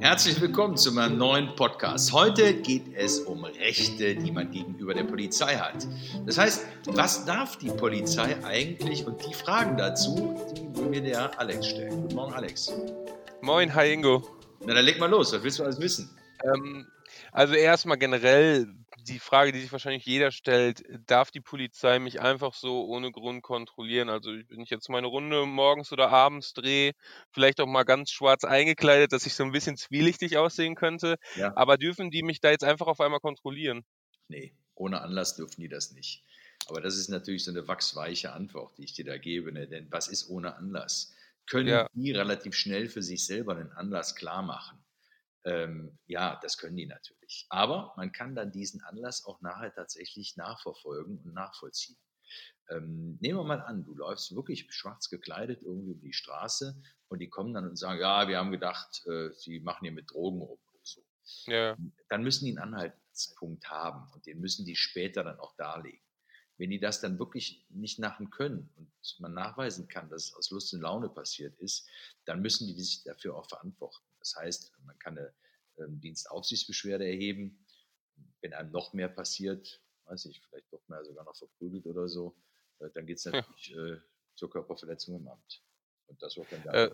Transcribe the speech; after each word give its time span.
Herzlich 0.00 0.40
willkommen 0.40 0.78
zu 0.78 0.92
meinem 0.92 1.18
neuen 1.18 1.54
Podcast. 1.56 2.14
Heute 2.14 2.54
geht 2.54 2.96
es 2.96 3.20
um 3.20 3.44
Rechte, 3.44 4.16
die 4.16 4.32
man 4.32 4.50
gegenüber 4.50 4.94
der 4.94 5.04
Polizei 5.04 5.56
hat. 5.56 5.86
Das 6.24 6.38
heißt, 6.38 6.64
was 6.86 7.26
darf 7.26 7.58
die 7.58 7.68
Polizei 7.68 8.34
eigentlich? 8.42 9.06
Und 9.06 9.22
die 9.26 9.34
Fragen 9.34 9.76
dazu, 9.76 10.40
die 10.56 10.74
will 10.74 10.86
mir 10.88 11.02
der 11.02 11.38
Alex 11.38 11.66
stellen. 11.66 12.00
Guten 12.00 12.14
Morgen, 12.14 12.32
Alex. 12.32 12.72
Moin, 13.42 13.74
hi 13.74 13.92
Ingo. 13.92 14.22
Na, 14.64 14.72
dann 14.72 14.86
leg 14.86 14.98
mal 14.98 15.10
los. 15.10 15.34
Was 15.34 15.42
willst 15.42 15.58
du 15.58 15.64
alles 15.64 15.78
wissen? 15.78 16.10
Ähm, 16.44 16.86
also 17.32 17.52
erstmal 17.52 17.98
generell 17.98 18.68
die 19.08 19.18
Frage, 19.18 19.52
die 19.52 19.60
sich 19.60 19.72
wahrscheinlich 19.72 20.04
jeder 20.04 20.30
stellt, 20.32 20.82
darf 21.06 21.30
die 21.30 21.40
Polizei 21.40 21.98
mich 21.98 22.20
einfach 22.20 22.54
so 22.54 22.84
ohne 22.86 23.10
Grund 23.12 23.42
kontrollieren? 23.42 24.08
Also 24.08 24.30
wenn 24.30 24.60
ich 24.60 24.70
jetzt 24.70 24.88
meine 24.88 25.06
Runde 25.08 25.46
morgens 25.46 25.92
oder 25.92 26.10
abends 26.10 26.52
drehe, 26.52 26.92
vielleicht 27.32 27.60
auch 27.60 27.66
mal 27.66 27.84
ganz 27.84 28.10
schwarz 28.10 28.44
eingekleidet, 28.44 29.12
dass 29.12 29.26
ich 29.26 29.34
so 29.34 29.44
ein 29.44 29.52
bisschen 29.52 29.76
zwielichtig 29.76 30.36
aussehen 30.38 30.74
könnte, 30.74 31.16
Ja. 31.34 31.54
aber 31.54 31.76
dürfen 31.78 32.10
die 32.10 32.22
mich 32.22 32.40
da 32.40 32.50
jetzt 32.50 32.64
einfach 32.64 32.86
auf 32.86 33.00
einmal 33.00 33.20
kontrollieren? 33.20 33.82
Nee, 34.28 34.54
ohne 34.76 35.02
Anlass 35.02 35.36
dürfen 35.36 35.60
die 35.60 35.68
das 35.68 35.90
nicht. 35.92 36.24
Aber 36.66 36.80
das 36.80 36.96
ist 36.96 37.08
natürlich 37.08 37.44
so 37.44 37.50
eine 37.50 37.68
wachsweiche 37.68 38.32
Antwort, 38.32 38.78
die 38.78 38.84
ich 38.84 38.94
dir 38.94 39.04
da 39.04 39.18
gebe. 39.18 39.52
Ne? 39.52 39.68
Denn 39.68 39.92
was 39.92 40.08
ist 40.08 40.28
ohne 40.30 40.56
Anlass? 40.56 41.12
Können 41.46 41.66
Ja. 41.66 41.86
die 41.92 42.12
relativ 42.12 42.54
schnell 42.54 42.88
für 42.88 43.02
sich 43.02 43.26
selber 43.26 43.56
einen 43.56 43.72
Anlass 43.72 44.14
klar 44.16 44.40
machen? 44.42 44.82
Ähm, 45.44 45.98
ja, 46.06 46.38
das 46.42 46.58
können 46.58 46.76
die 46.76 46.86
natürlich. 46.86 47.46
Aber 47.48 47.94
man 47.96 48.12
kann 48.12 48.34
dann 48.34 48.52
diesen 48.52 48.82
Anlass 48.82 49.24
auch 49.24 49.40
nachher 49.40 49.72
tatsächlich 49.72 50.36
nachverfolgen 50.36 51.18
und 51.18 51.32
nachvollziehen. 51.32 51.96
Ähm, 52.68 53.18
nehmen 53.20 53.38
wir 53.38 53.44
mal 53.44 53.62
an, 53.62 53.84
du 53.84 53.94
läufst 53.94 54.34
wirklich 54.34 54.72
schwarz 54.72 55.08
gekleidet 55.08 55.62
irgendwie 55.62 55.90
über 55.90 56.02
die 56.02 56.12
Straße 56.12 56.80
und 57.08 57.18
die 57.18 57.28
kommen 57.28 57.54
dann 57.54 57.68
und 57.68 57.76
sagen, 57.76 58.00
ja, 58.00 58.28
wir 58.28 58.38
haben 58.38 58.52
gedacht, 58.52 59.04
äh, 59.06 59.30
sie 59.32 59.60
machen 59.60 59.80
hier 59.82 59.92
mit 59.92 60.10
Drogen 60.10 60.40
rum 60.40 60.60
oder 60.72 60.80
so 60.82 61.02
Ja, 61.46 61.76
dann 62.08 62.22
müssen 62.22 62.44
die 62.44 62.52
einen 62.52 62.74
Anhaltspunkt 62.74 63.68
haben 63.68 64.12
und 64.12 64.26
den 64.26 64.40
müssen 64.40 64.64
die 64.64 64.76
später 64.76 65.24
dann 65.24 65.40
auch 65.40 65.56
darlegen. 65.56 66.04
Wenn 66.58 66.70
die 66.70 66.78
das 66.78 67.00
dann 67.00 67.18
wirklich 67.18 67.64
nicht 67.70 67.98
machen 67.98 68.30
können 68.30 68.70
und 68.76 68.92
man 69.18 69.32
nachweisen 69.32 69.88
kann, 69.88 70.10
dass 70.10 70.26
es 70.26 70.34
aus 70.34 70.50
Lust 70.50 70.74
und 70.74 70.82
Laune 70.82 71.08
passiert 71.08 71.58
ist, 71.58 71.88
dann 72.26 72.42
müssen 72.42 72.66
die 72.68 72.78
sich 72.78 73.02
dafür 73.02 73.34
auch 73.36 73.48
verantworten. 73.48 74.04
Das 74.20 74.36
heißt, 74.36 74.72
man 74.84 74.98
kann 74.98 75.18
eine 75.18 75.34
ähm, 75.78 76.00
Dienstaufsichtsbeschwerde 76.00 77.06
erheben. 77.06 77.66
Wenn 78.40 78.54
einem 78.54 78.72
noch 78.72 78.92
mehr 78.92 79.08
passiert, 79.08 79.82
weiß 80.06 80.26
ich, 80.26 80.42
vielleicht 80.48 80.72
doch 80.72 80.86
mehr 80.88 81.04
sogar 81.04 81.24
noch 81.24 81.36
verprügelt 81.36 81.86
oder 81.86 82.08
so, 82.08 82.36
äh, 82.80 82.90
dann 82.90 83.06
geht 83.06 83.18
es 83.18 83.24
Ja. 83.32 83.42
natürlich 83.42 83.74
äh, 83.74 83.98
zur 84.34 84.50
Körperverletzung 84.50 85.16
im 85.16 85.28
Amt. 85.28 85.64
Und 86.06 86.22
das 86.22 86.36
wird 86.36 86.52
dann 86.52 86.62
Äh. 86.72 86.90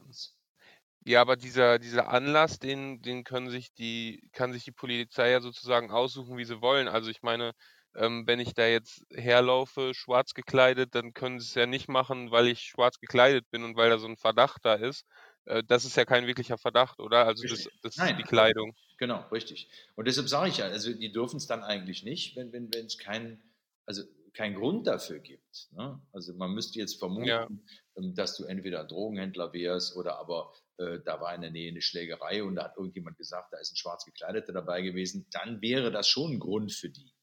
Ja, 1.05 1.21
aber 1.21 1.37
dieser, 1.37 1.79
dieser 1.79 2.09
Anlass, 2.09 2.59
den, 2.59 3.01
den 3.01 3.23
können 3.25 3.49
sich 3.51 3.73
die, 3.73 4.29
kann 4.33 4.53
sich 4.53 4.65
die 4.65 4.73
Polizei 4.73 5.31
ja 5.31 5.41
sozusagen 5.41 5.91
aussuchen, 5.91 6.37
wie 6.37 6.45
sie 6.45 6.61
wollen. 6.61 6.89
Also 6.89 7.11
ich 7.11 7.23
meine, 7.23 7.53
ähm, 7.95 8.25
wenn 8.27 8.41
ich 8.41 8.55
da 8.55 8.67
jetzt 8.67 9.03
herlaufe, 9.13 9.95
schwarz 9.95 10.35
gekleidet, 10.35 10.95
dann 10.97 11.13
können 11.13 11.39
sie 11.39 11.47
es 11.47 11.55
ja 11.55 11.67
nicht 11.67 11.89
machen, 11.89 12.33
weil 12.33 12.49
ich 12.49 12.61
schwarz 12.63 12.99
gekleidet 12.99 13.49
bin 13.51 13.63
und 13.63 13.77
weil 13.77 13.91
da 13.91 13.99
so 13.99 14.09
ein 14.09 14.17
Verdacht 14.17 14.65
da 14.65 14.75
ist. 14.75 15.05
Äh, 15.47 15.63
das 15.65 15.85
ist 15.85 15.97
ja 15.97 16.05
kein 16.05 16.27
wirklicher 16.27 16.59
Verdacht, 16.59 17.01
oder? 17.01 17.27
Also 17.27 17.43
das, 17.47 17.65
das 17.83 17.95
ist 17.95 17.99
Nein. 17.99 18.17
die 18.19 18.23
Kleidung. 18.25 18.75
Genau, 18.99 19.27
richtig. 19.29 19.69
Und 19.95 20.07
deshalb 20.07 20.29
sage 20.29 20.51
ich 20.51 20.59
ja, 20.59 20.67
also 20.67 20.93
die 20.93 21.13
dürfen 21.13 21.37
es 21.37 21.47
dann 21.47 21.63
eigentlich 21.63 22.03
nicht, 22.03 22.37
wenn 22.37 22.53
wenn 22.53 22.73
wenn, 22.73 22.87
es 22.87 22.99
keinen 22.99 23.43
also 23.87 24.03
keinen 24.35 24.55
Grund 24.55 24.87
dafür 24.87 25.19
gibt. 25.19 25.69
Ne? 25.73 26.01
Also 26.13 26.35
man 26.35 26.53
müsste 26.53 26.79
jetzt 26.79 26.99
vermuten, 26.99 27.27
Ja. 27.27 27.49
ähm, 27.97 28.15
dass 28.15 28.37
du 28.37 28.45
entweder 28.45 28.81
ein 28.81 28.89
Drogenhändler 28.89 29.53
wärst 29.53 29.97
oder 29.97 30.19
aber 30.19 30.53
äh, 30.77 30.99
da 31.05 31.21
war 31.21 31.35
in 31.35 31.41
der 31.41 31.51
Nähe 31.51 31.71
eine 31.71 31.81
Schlägerei 31.81 32.43
und 32.45 32.57
da 32.57 32.65
hat 32.65 32.77
irgendjemand 32.77 33.17
gesagt, 33.17 33.53
da 33.53 33.59
ist 33.59 33.73
ein 33.73 33.77
schwarz 33.77 34.05
gekleideter 34.05 34.53
dabei 34.53 34.83
gewesen, 34.83 35.27
dann 35.31 35.63
wäre 35.63 35.91
das 35.91 36.09
schon 36.09 36.33
ein 36.33 36.39
Grund 36.39 36.73
für 36.73 36.91
die. 36.91 37.15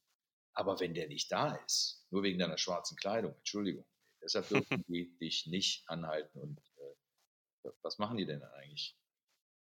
Aber 0.54 0.80
wenn 0.80 0.94
der 0.94 1.08
nicht 1.08 1.30
da 1.30 1.54
ist, 1.66 2.04
nur 2.10 2.22
wegen 2.22 2.38
deiner 2.38 2.58
schwarzen 2.58 2.96
Kleidung, 2.96 3.34
Entschuldigung, 3.36 3.86
deshalb 4.22 4.48
dürfen 4.48 4.84
die 4.88 5.16
dich 5.18 5.46
nicht 5.46 5.88
anhalten. 5.88 6.38
Und 6.40 6.60
was 7.82 7.98
machen 7.98 8.16
die 8.16 8.26
denn 8.26 8.42
eigentlich? 8.42 8.96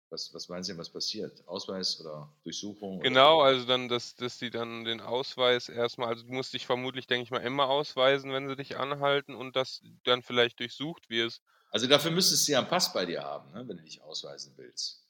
Was, 0.09 0.33
was 0.33 0.49
meinen 0.49 0.63
Sie, 0.63 0.71
denn, 0.73 0.79
was 0.79 0.91
passiert? 0.91 1.47
Ausweis 1.47 1.99
oder 2.01 2.33
Durchsuchung? 2.43 3.01
Genau, 3.01 3.41
Oder? 3.41 3.41
also 3.41 3.65
dann, 3.65 3.87
dass, 3.89 4.15
dass 4.15 4.37
die 4.37 4.49
dann 4.51 4.83
den 4.83 5.01
Ausweis 5.01 5.67
erstmal, 5.69 6.09
also 6.09 6.23
du 6.25 6.31
musst 6.33 6.53
dich 6.53 6.65
vermutlich, 6.67 7.07
denke 7.07 7.23
ich 7.23 7.31
mal, 7.31 7.39
immer 7.39 7.69
ausweisen, 7.69 8.31
wenn 8.33 8.47
sie 8.47 8.55
dich 8.55 8.77
anhalten 8.77 9.33
und 9.35 9.55
dass 9.55 9.81
dann 10.03 10.21
vielleicht 10.23 10.59
durchsucht 10.59 11.09
wirst. 11.09 11.41
Also 11.69 11.87
dafür 11.87 12.11
müsstest 12.11 12.45
du 12.47 12.51
ja 12.51 12.59
einen 12.59 12.67
Pass 12.67 12.91
bei 12.91 13.05
dir 13.05 13.23
haben, 13.23 13.51
ne, 13.53 13.65
wenn 13.67 13.77
du 13.77 13.83
dich 13.83 14.01
ausweisen 14.01 14.53
willst. 14.57 15.07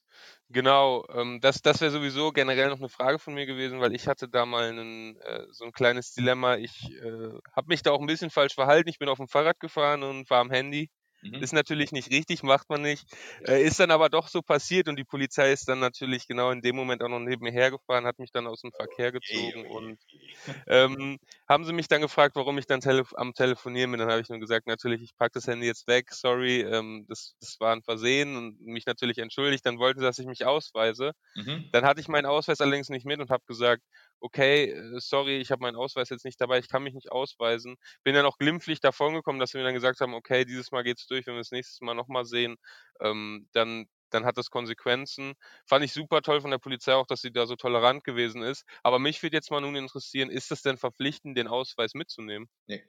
Genau, 0.49 1.05
ähm, 1.09 1.39
das, 1.41 1.61
das 1.61 1.81
wäre 1.81 1.91
sowieso 1.91 2.31
generell 2.31 2.69
noch 2.69 2.77
eine 2.79 2.89
Frage 2.89 3.19
von 3.19 3.33
mir 3.33 3.45
gewesen, 3.45 3.79
weil 3.81 3.93
ich 3.93 4.07
hatte 4.07 4.29
da 4.29 4.45
mal 4.45 4.69
einen, 4.69 5.17
äh, 5.21 5.45
so 5.51 5.65
ein 5.65 5.71
kleines 5.73 6.13
Dilemma. 6.13 6.55
Ich 6.55 6.89
äh, 6.93 7.31
habe 7.53 7.67
mich 7.67 7.81
da 7.83 7.91
auch 7.91 7.99
ein 7.99 8.07
bisschen 8.07 8.29
falsch 8.29 8.53
verhalten. 8.55 8.89
Ich 8.89 8.99
bin 8.99 9.09
auf 9.09 9.17
dem 9.17 9.27
Fahrrad 9.27 9.59
gefahren 9.59 10.03
und 10.03 10.29
war 10.29 10.39
am 10.39 10.51
Handy. 10.51 10.89
Mhm. 11.21 11.41
Ist 11.41 11.53
natürlich 11.53 11.91
nicht 11.91 12.11
richtig, 12.11 12.43
macht 12.43 12.69
man 12.69 12.81
nicht. 12.81 13.05
Äh, 13.47 13.61
ist 13.63 13.79
dann 13.79 13.91
aber 13.91 14.09
doch 14.09 14.27
so 14.27 14.41
passiert 14.41 14.87
und 14.87 14.95
die 14.97 15.03
Polizei 15.03 15.51
ist 15.51 15.67
dann 15.69 15.79
natürlich 15.79 16.27
genau 16.27 16.51
in 16.51 16.61
dem 16.61 16.75
Moment 16.75 17.03
auch 17.03 17.09
noch 17.09 17.19
neben 17.19 17.43
mir 17.43 17.51
hergefahren, 17.51 18.05
hat 18.07 18.19
mich 18.19 18.31
dann 18.31 18.47
aus 18.47 18.61
dem 18.61 18.71
Verkehr 18.73 19.11
gezogen 19.11 19.65
Oje, 19.69 19.69
und 19.69 19.99
oje. 20.15 20.57
ähm, 20.67 21.17
haben 21.49 21.65
sie 21.65 21.73
mich 21.73 21.87
dann 21.87 22.01
gefragt, 22.01 22.35
warum 22.35 22.57
ich 22.57 22.65
dann 22.67 22.81
tele 22.81 23.03
am 23.15 23.33
Telefonieren 23.33 23.91
bin. 23.91 23.99
Dann 23.99 24.09
habe 24.11 24.21
ich 24.21 24.29
nur 24.29 24.39
gesagt, 24.39 24.67
natürlich, 24.67 25.01
ich 25.01 25.15
packe 25.17 25.33
das 25.33 25.47
Handy 25.47 25.67
jetzt 25.67 25.87
weg, 25.87 26.11
sorry, 26.13 26.61
ähm, 26.61 27.05
das, 27.09 27.35
das 27.39 27.59
war 27.59 27.73
ein 27.73 27.83
Versehen 27.83 28.35
und 28.35 28.61
mich 28.61 28.85
natürlich 28.85 29.17
entschuldigt. 29.19 29.65
Dann 29.65 29.79
wollten 29.79 29.99
sie, 29.99 30.05
dass 30.05 30.19
ich 30.19 30.27
mich 30.27 30.45
ausweise. 30.45 31.13
Mhm. 31.35 31.71
Dann 31.71 31.85
hatte 31.85 31.99
ich 32.01 32.07
meinen 32.07 32.25
Ausweis 32.25 32.61
allerdings 32.61 32.89
nicht 32.89 33.05
mit 33.05 33.19
und 33.19 33.29
habe 33.29 33.43
gesagt, 33.45 33.83
okay, 34.19 34.71
äh, 34.71 34.99
sorry, 34.99 35.37
ich 35.39 35.51
habe 35.51 35.61
meinen 35.61 35.75
Ausweis 35.75 36.09
jetzt 36.09 36.25
nicht 36.25 36.39
dabei, 36.41 36.59
ich 36.59 36.69
kann 36.69 36.83
mich 36.83 36.93
nicht 36.93 37.11
ausweisen. 37.11 37.75
Bin 38.03 38.15
dann 38.15 38.25
auch 38.25 38.37
glimpflich 38.37 38.79
davongekommen, 38.79 39.39
dass 39.39 39.51
sie 39.51 39.57
mir 39.57 39.63
dann 39.65 39.73
gesagt 39.73 39.99
haben, 40.01 40.13
okay, 40.13 40.45
dieses 40.45 40.71
Mal 40.71 40.83
geht's 40.83 41.06
durch, 41.07 41.27
wenn 41.27 41.35
wir 41.35 41.41
es 41.41 41.51
nächstes 41.51 41.81
Mal 41.81 41.93
nochmal 41.93 42.25
sehen, 42.25 42.57
ähm, 42.99 43.47
dann, 43.53 43.87
dann 44.09 44.25
hat 44.25 44.37
das 44.37 44.49
Konsequenzen. 44.49 45.33
Fand 45.65 45.83
ich 45.83 45.93
super 45.93 46.21
toll 46.21 46.41
von 46.41 46.51
der 46.51 46.57
Polizei 46.59 46.93
auch, 46.93 47.07
dass 47.07 47.21
sie 47.21 47.31
da 47.31 47.45
so 47.47 47.55
tolerant 47.55 48.03
gewesen 48.03 48.41
ist. 48.43 48.63
Aber 48.83 48.99
mich 48.99 49.21
würde 49.23 49.37
jetzt 49.37 49.51
mal 49.51 49.61
nun 49.61 49.75
interessieren, 49.75 50.29
ist 50.29 50.51
es 50.51 50.61
denn 50.61 50.77
verpflichtend, 50.77 51.37
den 51.37 51.47
Ausweis 51.47 51.93
mitzunehmen? 51.93 52.47
Nee. 52.67 52.83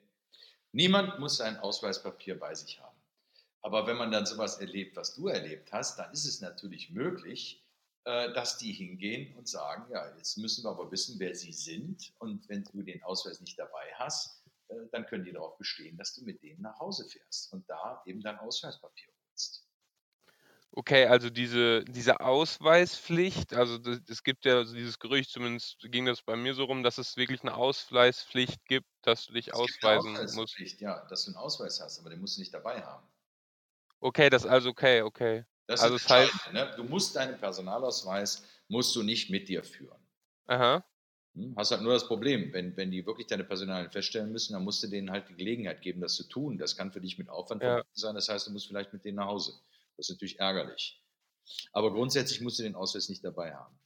Niemand 0.73 1.19
muss 1.19 1.39
sein 1.39 1.57
Ausweispapier 1.59 2.39
bei 2.39 2.55
sich 2.55 2.81
haben. 2.81 2.97
Aber 3.63 3.87
wenn 3.87 3.97
man 3.97 4.11
dann 4.13 4.27
sowas 4.27 4.61
erlebt, 4.61 4.97
was 4.97 5.15
du 5.15 5.29
erlebt 5.29 5.73
hast, 5.73 5.99
dann 5.99 6.13
ist 6.13 6.25
es 6.25 6.41
natürlich 6.41 6.91
möglich, 6.91 7.65
äh, 8.05 8.33
dass 8.33 8.59
die 8.59 8.73
hingehen 8.73 9.37
und 9.37 9.49
sagen, 9.49 9.91
ja, 9.93 10.15
jetzt 10.17 10.39
müssen 10.39 10.65
wir 10.65 10.71
aber 10.71 10.91
wissen, 10.91 11.19
wer 11.19 11.35
sie 11.35 11.53
sind. 11.53 12.13
Und 12.19 12.49
wenn 12.49 12.65
du 12.65 12.83
den 12.83 13.03
Ausweis 13.03 13.41
nicht 13.41 13.59
dabei 13.59 13.93
hast, 13.95 14.38
dann 14.93 15.07
können 15.07 15.25
die 15.25 15.33
darauf 15.33 15.57
bestehen, 15.59 15.97
dass 15.97 16.15
du 16.15 16.25
mit 16.25 16.43
denen 16.43 16.63
nach 16.63 16.79
Hause 16.81 17.09
fährst 17.09 17.53
und 17.53 17.69
da 17.69 18.03
eben 18.07 18.21
dein 18.21 18.39
Ausweispapier 18.39 19.13
holst. 19.31 19.69
Okay, 20.73 21.07
also 21.07 21.31
diese, 21.31 21.85
diese 21.85 22.21
Ausweispflicht, 22.21 23.55
also 23.55 23.79
das- 23.79 24.01
es 24.09 24.23
gibt 24.23 24.45
ja 24.45 24.65
so 24.65 24.75
dieses 24.75 24.99
Gerücht, 24.99 25.31
zumindest 25.31 25.79
ging 25.91 26.05
das 26.07 26.23
bei 26.23 26.37
mir 26.37 26.55
so 26.55 26.65
rum, 26.65 26.83
dass 26.83 26.99
es 26.99 27.17
wirklich 27.17 27.41
eine 27.43 27.55
Ausweispflicht 27.55 28.65
gibt, 28.67 28.87
dass 29.03 29.27
du 29.27 29.33
dich 29.33 29.49
Es 29.49 29.55
ausweisen 29.55 30.27
musst. 30.35 30.57
Ja, 30.81 31.07
dass 31.07 31.25
du 31.25 31.31
einen 31.31 31.37
Ausweis 31.37 31.81
hast, 31.81 31.99
aber 32.01 32.11
den 32.11 32.21
musst 32.21 32.37
du 32.37 32.41
nicht 32.41 32.55
dabei 32.55 32.83
haben. 32.83 33.07
Okay, 34.01 34.31
das 34.31 34.47
also 34.47 34.71
okay, 34.71 35.03
okay. 35.03 35.45
Das 35.69 35.81
Also 35.81 35.95
ist 35.95 36.03
es 36.03 36.09
heißt. 36.09 36.53
Ne? 36.53 36.75
Du 36.77 36.83
musst 36.83 37.15
deinen 37.15 37.39
Personalausweis 37.39 38.45
musst 38.67 38.95
du 38.97 39.05
nicht 39.05 39.31
mit 39.31 39.49
dir 39.49 39.63
führen. 39.63 40.05
aha, 40.47 40.83
Hast 41.57 41.71
halt 41.71 41.83
nur 41.83 41.93
das 41.93 42.07
Problem, 42.07 42.53
wenn, 42.53 42.77
wenn 42.77 42.91
die 42.91 43.05
wirklich 43.07 43.27
deine 43.27 43.45
Personalien 43.45 43.91
feststellen 43.91 44.33
müssen, 44.33 44.55
dann 44.55 44.65
musst 44.65 44.83
du 44.83 44.89
denen 44.89 45.11
halt 45.11 45.29
die 45.29 45.35
Gelegenheit 45.35 45.83
geben, 45.83 46.01
das 46.01 46.15
zu 46.15 46.29
tun. 46.29 46.59
Das 46.59 46.77
kann 46.77 46.93
für 46.93 47.01
dich 47.01 47.19
mit 47.19 47.29
Aufwand 47.29 47.63
ja. 47.63 47.69
verbunden 47.69 47.91
sein. 47.95 48.15
Das 48.15 48.29
heißt, 48.29 48.47
du 48.47 48.53
musst 48.53 48.67
vielleicht 48.67 48.93
mit 48.93 49.05
denen 49.05 49.17
nach 49.17 49.27
Hause. 49.27 49.53
Das 49.97 50.09
ist 50.09 50.15
natürlich 50.15 50.39
ärgerlich. 50.39 51.03
Aber 51.73 51.93
grundsätzlich 51.93 52.41
musst 52.41 52.59
du 52.59 52.63
den 52.63 52.75
Ausweis 52.75 53.09
nicht 53.09 53.25
dabei 53.25 53.55
haben. 53.55 53.79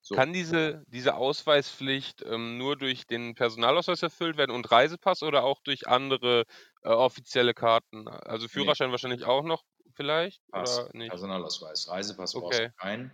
So, 0.00 0.14
Kann 0.16 0.34
diese, 0.34 0.84
diese 0.88 1.14
Ausweispflicht 1.14 2.22
ähm, 2.26 2.58
nur 2.58 2.76
durch 2.76 3.06
den 3.06 3.34
Personalausweis 3.34 4.02
erfüllt 4.02 4.36
werden 4.36 4.50
und 4.50 4.70
Reisepass 4.70 5.22
oder 5.22 5.44
auch 5.44 5.60
durch 5.60 5.88
andere 5.88 6.44
äh, 6.82 6.90
offizielle 6.90 7.54
Karten? 7.54 8.06
Also 8.06 8.44
nee, 8.44 8.50
Führerschein 8.50 8.90
wahrscheinlich 8.90 9.24
auch 9.24 9.44
noch 9.44 9.64
vielleicht 9.94 10.46
Pass, 10.50 10.88
nicht? 10.92 11.08
Personalausweis. 11.08 11.88
Reisepass 11.88 12.34
brauchst 12.34 12.58
du 12.58 12.64
Okay, 12.64 12.72
keinen. 12.76 13.12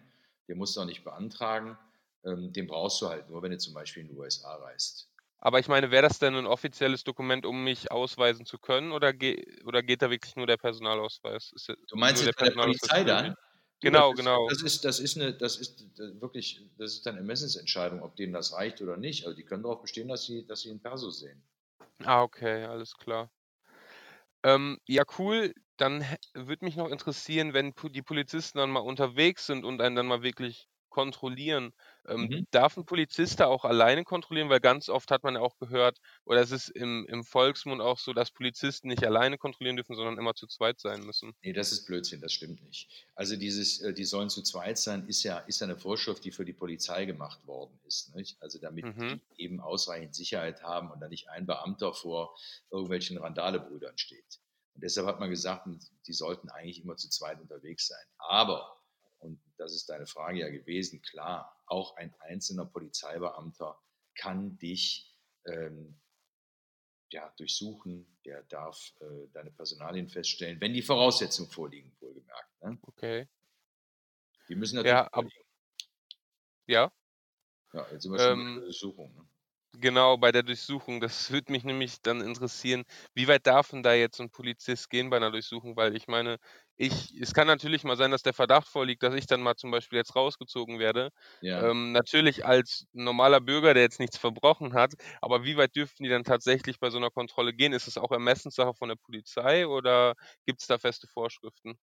Den 0.48 0.58
musst 0.58 0.76
du 0.76 0.80
auch 0.80 0.84
nicht 0.84 1.04
beantragen. 1.04 1.78
Ähm, 2.24 2.52
Den 2.52 2.66
brauchst 2.66 3.00
du 3.02 3.08
halt 3.08 3.28
nur, 3.28 3.42
wenn 3.42 3.50
du 3.52 3.58
zum 3.58 3.74
Beispiel 3.74 4.02
in 4.02 4.08
die 4.08 4.14
USA 4.14 4.54
reist. 4.56 5.10
aber 5.38 5.58
ich 5.58 5.68
meine, 5.68 5.90
wäre 5.90 6.02
das 6.02 6.18
denn 6.18 6.34
ein 6.34 6.46
offizielles 6.46 7.02
Dokument, 7.04 7.46
um 7.46 7.64
mich 7.64 7.90
ausweisen 7.90 8.44
zu 8.46 8.58
können 8.58 8.92
oder, 8.92 9.12
ge 9.14 9.44
oder 9.64 9.82
geht 9.82 10.02
da 10.02 10.10
wirklich 10.10 10.36
nur 10.36 10.46
der 10.46 10.56
Personalausweis? 10.58 11.52
Ist 11.54 11.68
Du 11.88 11.96
meinst 11.96 12.22
der 12.24 12.32
jetzt 12.32 12.34
bei 12.36 12.44
der 12.44 12.56
Personalausweis 12.62 12.90
Polizei 12.92 13.04
dann? 13.04 13.34
Du, 13.80 13.90
das 13.90 14.04
Genau, 14.04 14.14
ist, 14.14 14.14
genau. 14.14 14.38
das 14.46 14.62
ist, 14.62 14.84
das 14.84 14.98
ist 15.00 15.16
eine, 15.16 15.32
das 15.34 15.56
ist 15.58 15.82
äh, 15.98 16.20
wirklich, 16.20 16.70
das 16.78 16.94
ist 16.94 17.06
eine 17.06 17.18
Ermessensentscheidung, 17.18 18.02
ob 18.02 18.16
denen 18.16 18.32
das 18.32 18.52
reicht 18.52 18.80
oder 18.82 18.96
nicht. 18.96 19.26
Also 19.26 19.36
die 19.36 19.44
können 19.44 19.62
darauf 19.62 19.82
bestehen, 19.82 20.08
dass 20.08 20.24
sie, 20.24 20.46
dass 20.46 20.62
sie 20.62 20.70
einen 20.70 20.80
Perso 20.80 21.10
sehen. 21.10 21.42
Ah, 22.04 22.22
okay, 22.24 22.64
alles 22.64 22.92
klar. 22.94 23.30
Ähm, 24.42 24.78
ja, 24.88 25.02
cool. 25.18 25.54
dann 25.76 26.04
würde 26.34 26.64
mich 26.64 26.76
noch 26.76 26.90
interessieren, 26.90 27.54
wenn 27.54 27.72
die 27.92 28.02
Polizisten 28.02 28.58
dann 28.58 28.70
mal 28.70 28.80
unterwegs 28.80 29.46
sind 29.46 29.64
und 29.64 29.80
einen 29.80 29.96
dann 29.96 30.06
mal 30.06 30.22
wirklich 30.22 30.68
kontrollieren. 30.90 31.72
Ähm, 32.08 32.30
Mhm. 32.30 32.44
darf 32.50 32.76
'n 32.76 32.84
Polizist 32.86 33.40
da 33.40 33.46
auch 33.46 33.64
alleine 33.64 34.04
kontrollieren? 34.04 34.48
Weil 34.50 34.60
ganz 34.60 34.88
oft 34.88 35.10
hat 35.10 35.22
man 35.22 35.34
ja 35.34 35.40
auch 35.40 35.56
gehört 35.58 35.98
oder 36.24 36.40
es 36.40 36.50
ist 36.50 36.68
im 36.70 37.06
im 37.08 37.24
Volksmund 37.24 37.80
auch 37.82 37.98
so, 37.98 38.12
dass 38.12 38.30
Polizisten 38.30 38.88
nicht 38.88 39.04
alleine 39.04 39.38
kontrollieren 39.38 39.76
dürfen, 39.76 39.96
sondern 39.96 40.18
immer 40.18 40.34
zu 40.34 40.46
zweit 40.46 40.80
sein 40.80 41.02
müssen. 41.04 41.32
Ne, 41.44 41.54
das 41.54 41.72
ist 41.72 41.86
Blödsinn, 41.86 42.20
das 42.20 42.34
stimmt 42.34 42.62
nicht. 42.64 43.06
Also 43.14 43.34
dieses, 43.34 43.80
äh, 43.80 43.94
die 43.94 44.04
sollen 44.04 44.28
zu 44.28 44.42
zweit 44.42 44.76
sein, 44.76 45.06
ist 45.08 45.22
ja 45.22 45.38
ist 45.38 45.60
ja 45.60 45.66
'ne 45.66 45.76
Vorschrift, 45.78 46.22
die 46.24 46.32
für 46.32 46.44
die 46.44 46.52
Polizei 46.52 47.06
gemacht 47.06 47.46
worden 47.46 47.80
ist, 47.86 48.14
nicht? 48.14 48.42
Also 48.42 48.58
damit 48.58 48.84
Mhm. 48.84 49.20
die 49.34 49.42
eben 49.42 49.58
ausreichend 49.60 50.14
Sicherheit 50.14 50.62
haben 50.62 50.90
und 50.90 51.00
da 51.00 51.08
nicht 51.08 51.28
ein 51.30 51.46
Beamter 51.46 51.94
vor 51.94 52.36
irgendwelchen 52.70 53.16
Randalebrüdern 53.16 53.96
steht. 53.96 54.40
Und 54.74 54.84
deshalb 54.84 55.06
hat 55.06 55.18
man 55.18 55.30
gesagt, 55.30 55.66
die 56.06 56.12
sollten 56.12 56.50
eigentlich 56.50 56.82
immer 56.82 56.96
zu 56.96 57.08
zweit 57.08 57.40
unterwegs 57.40 57.86
sein. 57.86 58.04
Aber, 58.18 58.76
das 59.60 59.74
ist 59.74 59.88
deine 59.90 60.06
Frage 60.06 60.40
ja 60.40 60.48
gewesen, 60.50 61.02
klar, 61.02 61.62
auch 61.66 61.96
ein 61.96 62.14
einzelner 62.20 62.66
Polizeibeamter 62.66 63.78
kann 64.14 64.58
dich, 64.58 65.14
ähm, 65.46 66.00
ja, 67.12 67.32
durchsuchen, 67.36 68.18
der 68.24 68.42
darf, 68.44 68.94
äh, 69.00 69.28
deine 69.32 69.50
Personalien 69.50 70.08
feststellen, 70.08 70.60
wenn 70.60 70.72
die 70.74 70.82
Voraussetzungen 70.82 71.50
vorliegen, 71.50 71.96
wohlgemerkt, 72.00 72.62
ne? 72.62 72.78
Okay. 72.82 73.28
Die 74.48 74.54
müssen 74.54 74.76
natürlich 74.76 74.92
Ja, 74.92 75.06
ab. 75.12 75.26
Ja? 76.68 76.92
Ja, 77.72 77.86
jetzt 77.92 78.02
sind 78.02 78.12
wir 78.12 78.18
schon 78.18 78.36
bei 78.36 78.44
der 78.44 78.54
Ähm 78.54 78.60
Durchsuchung, 78.64 79.14
ne? 79.14 79.28
Genau, 79.74 80.16
bei 80.16 80.32
der 80.32 80.42
Durchsuchung. 80.42 81.00
Das 81.00 81.30
würde 81.30 81.52
mich 81.52 81.62
nämlich 81.62 82.02
dann 82.02 82.20
interessieren, 82.22 82.82
wie 83.14 83.28
weit 83.28 83.46
darf 83.46 83.72
'n 83.72 83.84
da 83.84 83.94
jetzt 83.94 84.16
so 84.16 84.24
'n 84.24 84.30
Polizist 84.30 84.90
gehen 84.90 85.10
bei 85.10 85.18
'ner 85.20 85.30
Durchsuchung? 85.30 85.76
Weil 85.76 85.94
ich 85.94 86.08
meine, 86.08 86.38
ich 86.76 87.14
es 87.20 87.32
kann 87.34 87.46
natürlich 87.46 87.84
mal 87.84 87.96
sein, 87.96 88.10
dass 88.10 88.22
der 88.24 88.32
Verdacht 88.34 88.66
vorliegt, 88.66 89.02
dass 89.04 89.14
ich 89.14 89.26
dann 89.26 89.40
mal 89.42 89.54
zum 89.54 89.70
Beispiel 89.70 89.98
jetzt 89.98 90.16
rausgezogen 90.16 90.80
werde. 90.80 91.10
Ja. 91.42 91.70
Ähm, 91.70 91.92
natürlich 91.92 92.44
als 92.44 92.86
normaler 92.92 93.40
Bürger, 93.40 93.72
der 93.72 93.84
jetzt 93.84 94.00
nichts 94.00 94.16
verbrochen 94.18 94.74
hat, 94.74 94.94
aber 95.20 95.44
wie 95.44 95.56
weit 95.56 95.76
dürfen 95.76 96.02
die 96.02 96.08
dann 96.08 96.24
tatsächlich 96.24 96.80
bei 96.80 96.90
so 96.90 96.98
'ner 96.98 97.10
Kontrolle 97.10 97.52
gehen? 97.54 97.72
Ist 97.72 97.86
es 97.86 97.96
auch 97.96 98.10
Ermessenssache 98.10 98.74
von 98.74 98.88
der 98.88 98.96
Polizei 98.96 99.68
oder 99.68 100.14
gibt's 100.46 100.66
da 100.66 100.78
feste 100.78 101.06
Vorschriften? 101.06 101.78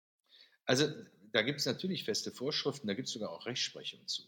Also, 0.69 0.87
da 1.33 1.43
gibt's 1.43 1.67
natürlich 1.67 2.05
feste 2.05 2.31
Vorschriften, 2.33 2.87
da 2.87 2.95
gibt's 2.95 3.13
sogar 3.13 3.31
auch 3.31 3.45
Rechtsprechung 3.47 4.07
zu. 4.07 4.23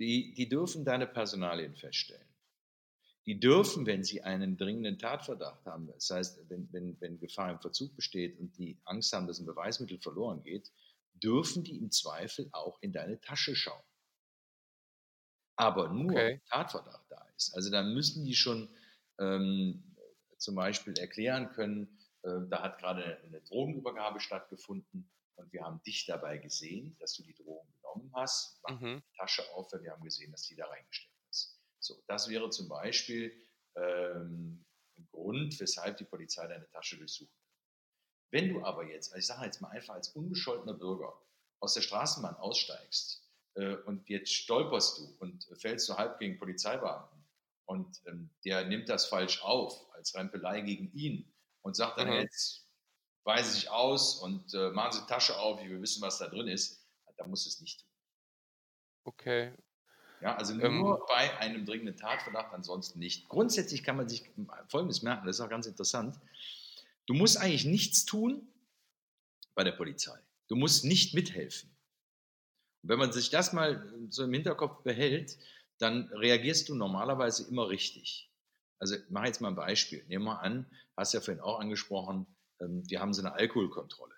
Die 0.00 0.34
die 0.34 0.48
dürfen 0.48 0.84
deine 0.84 1.06
Personalien 1.08 1.76
feststellen. 1.76 2.33
Die 3.26 3.40
dürfen, 3.40 3.86
wenn 3.86 4.04
sie 4.04 4.22
einen 4.22 4.58
dringenden 4.58 4.98
Tatverdacht 4.98 5.64
haben, 5.64 5.86
das 5.86 6.10
heißt, 6.10 6.50
wenn 6.50 6.70
wenn 6.72 7.00
wenn 7.00 7.18
Gefahr 7.18 7.52
im 7.52 7.60
Verzug 7.60 7.96
besteht 7.96 8.38
und 8.38 8.58
die 8.58 8.78
Angst 8.84 9.12
haben, 9.14 9.26
dass 9.26 9.40
'n 9.40 9.46
Beweismittel 9.46 9.98
verloren 9.98 10.42
geht, 10.42 10.72
dürfen 11.14 11.64
die 11.64 11.78
im 11.78 11.90
Zweifel 11.90 12.50
auch 12.52 12.76
in 12.82 12.92
deine 12.92 13.20
Tasche 13.22 13.56
schauen. 13.56 13.84
Aber 15.58 15.88
nur, 15.92 16.12
Okay. 16.12 16.34
wenn 16.34 16.44
Tatverdacht 16.50 17.06
da 17.10 17.26
ist. 17.36 17.54
Also, 17.54 17.70
da 17.70 17.82
müssen 17.82 18.24
die 18.24 18.34
schon, 18.34 18.70
ähm, 19.18 19.96
zum 20.36 20.56
Beispiel 20.56 20.94
erklären 20.98 21.50
können, 21.50 21.98
äh, 22.22 22.40
da 22.50 22.62
hat 22.62 22.78
grade 22.78 23.20
'ne 23.30 23.40
Drogenübergabe 23.42 24.20
stattgefunden 24.20 25.10
und 25.36 25.52
wir 25.52 25.62
haben 25.62 25.80
dich 25.84 26.06
dabei 26.06 26.38
gesehen, 26.38 26.96
dass 26.98 27.14
du 27.14 27.22
die 27.22 27.34
Drogen 27.34 27.72
genommen 27.72 28.10
hast. 28.14 28.60
Mach 28.62 28.70
Mhm. 28.70 29.04
die 29.12 29.16
Tasche 29.16 29.42
auf, 29.54 29.72
weil 29.72 29.82
wir 29.82 29.92
haben 29.92 30.02
gesehen, 30.04 30.32
dass 30.32 30.42
die 30.42 30.56
da 30.56 30.66
reingesteckt 30.66 31.10
hast. 31.10 31.13
So, 31.84 32.02
das 32.08 32.28
wäre 32.30 32.48
zum 32.50 32.68
Beispiel, 32.68 33.42
ähm, 33.76 34.64
'n 34.98 35.06
Grund, 35.12 35.60
weshalb 35.60 35.98
die 35.98 36.04
Polizei 36.04 36.46
deine 36.48 36.68
Tasche 36.70 36.96
durchsuchen 36.96 37.28
kann. 37.34 37.54
Wenn 38.32 38.54
du 38.54 38.64
aber 38.64 38.86
jetzt 38.86 39.08
also, 39.12 39.18
ich 39.20 39.26
sage 39.26 39.46
jetzt 39.46 39.60
mal 39.62 39.68
einfach 39.70 39.94
als 39.94 40.08
unbescholtener 40.10 40.74
Bürger 40.74 41.14
aus 41.60 41.74
der 41.74 41.82
Straßenbahn 41.82 42.36
aussteigst, 42.36 43.28
äh, 43.56 43.76
und 43.76 44.08
jetzt 44.08 44.32
stolperst 44.34 44.98
du 44.98 45.16
und 45.20 45.46
fällst 45.60 45.86
so 45.86 45.96
halb 45.98 46.18
gegen 46.20 46.38
Polizeibeamten 46.38 47.24
und, 47.66 48.02
ähm, 48.06 48.30
der 48.44 48.66
nimmt 48.66 48.88
das 48.88 49.06
falsch 49.06 49.42
auf 49.42 49.92
als 49.94 50.14
Rempelei 50.14 50.62
gegen 50.62 50.92
ihn 50.94 51.34
und 51.62 51.76
sagt 51.76 51.98
dann: 51.98 52.10
Mhm. 52.10 52.12
„Jetzt 52.12 52.68
weisen 53.24 53.52
Sie 53.52 53.60
sich 53.60 53.70
aus 53.70 54.18
und, 54.20 54.54
äh, 54.54 54.70
machen 54.72 54.92
Sie 54.92 55.00
die 55.02 55.06
Tasche 55.08 55.38
auf, 55.38 55.62
will 55.62 55.82
wissen, 55.82 56.02
was 56.02 56.18
da 56.18 56.28
drin 56.28 56.48
ist“, 56.48 56.86
dann 57.18 57.30
musst 57.30 57.46
du's 57.46 57.60
nicht 57.60 57.80
tun. 57.80 57.84
Okay. 59.06 59.54
Ja, 60.24 60.36
also 60.36 60.54
Ähm 60.60 60.94
nur 60.94 61.04
bei 61.06 61.36
einem 61.38 61.66
dringenden 61.66 61.96
Tatverdacht, 61.98 62.54
ansonsten 62.54 62.98
nicht. 62.98 63.28
Grundsätzlich 63.28 63.84
kann 63.84 63.96
man 63.98 64.08
sich 64.08 64.24
Folgendes 64.68 65.02
merken, 65.02 65.26
das 65.26 65.36
ist 65.36 65.40
auch 65.42 65.50
ganz 65.50 65.66
interessant. 65.66 66.16
Du 67.06 67.14
musst 67.14 67.36
eigentlich 67.38 67.66
nichts 67.66 68.06
tun 68.06 68.48
bei 69.56 69.64
der 69.64 69.72
Polizei. 69.72 70.18
Du 70.48 70.56
musst 70.56 70.84
nicht 70.84 71.14
mithelfen. 71.14 71.76
Und 72.84 72.90
wenn 72.90 72.98
man 72.98 73.12
sich 73.12 73.30
das 73.30 73.54
mal 73.54 73.90
so 74.10 74.24
im 74.24 74.32
Hinterkopf 74.34 74.82
behält, 74.82 75.38
dann 75.78 76.08
reagierst 76.12 76.68
du 76.68 76.74
normalerweise 76.74 77.48
immer 77.48 77.68
richtig. 77.70 78.30
Also, 78.78 78.96
ich 78.96 79.08
mache 79.08 79.26
jetzt 79.26 79.40
mal 79.40 79.48
'n 79.48 79.54
Beispiel. 79.56 80.04
Nehmen 80.06 80.24
wir 80.26 80.40
an, 80.42 80.66
hast 80.94 81.14
ja 81.14 81.20
vorhin 81.22 81.40
auch 81.42 81.58
angesprochen, 81.60 82.26
ähm, 82.60 82.82
wir 82.86 83.00
haben 83.00 83.14
so 83.14 83.22
'ne 83.22 83.32
Alkoholkontrolle. 83.32 84.14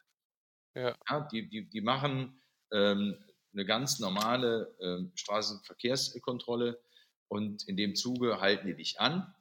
Ja. 0.77 0.97
Ja, 1.09 1.21
die 1.31 1.49
die 1.49 1.69
die 1.69 1.81
machen, 1.81 2.41
ähm, 2.73 3.17
'ne 3.57 3.67
ganz 3.67 4.01
normale, 4.01 4.77
ähm, 4.81 5.13
Straßenverkehrskontrolle 5.17 6.81
und 7.29 7.69
in 7.69 7.77
dem 7.79 7.97
Zuge 7.97 8.41
halten 8.41 8.69
die 8.69 8.77
dich 8.77 9.01
an 9.01 9.35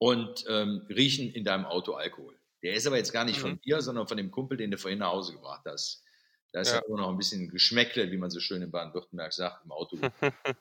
und, 0.00 0.44
ähm, 0.48 0.86
riechen 0.90 1.32
in 1.32 1.44
deinem 1.44 1.64
Auto 1.64 1.94
Alkohol. 1.94 2.38
Der 2.62 2.74
ist 2.74 2.86
aber 2.86 2.96
jetzt 2.98 3.12
gar 3.12 3.24
nicht 3.24 3.40
Mhm. 3.42 3.56
von 3.56 3.58
dir, 3.60 3.80
sondern 3.80 4.06
von 4.08 4.16
dem 4.18 4.30
Kumpel, 4.30 4.58
den 4.58 4.70
du 4.70 4.78
vorhin 4.78 4.98
nach 4.98 5.12
Hause 5.12 5.32
gebracht 5.34 5.62
hast. 5.66 6.04
Da 6.52 6.60
ist 6.60 6.72
Ja. 6.72 6.82
immer 6.86 6.98
noch 6.98 7.10
'n 7.10 7.16
bisschen 7.18 7.48
Geschmäckle, 7.50 8.10
wie 8.12 8.18
man 8.18 8.30
so 8.30 8.40
schön 8.40 8.62
in 8.62 8.70
Baden-Württemberg 8.70 9.32
sagt, 9.32 9.64
im 9.64 9.72
Auto. 9.72 9.96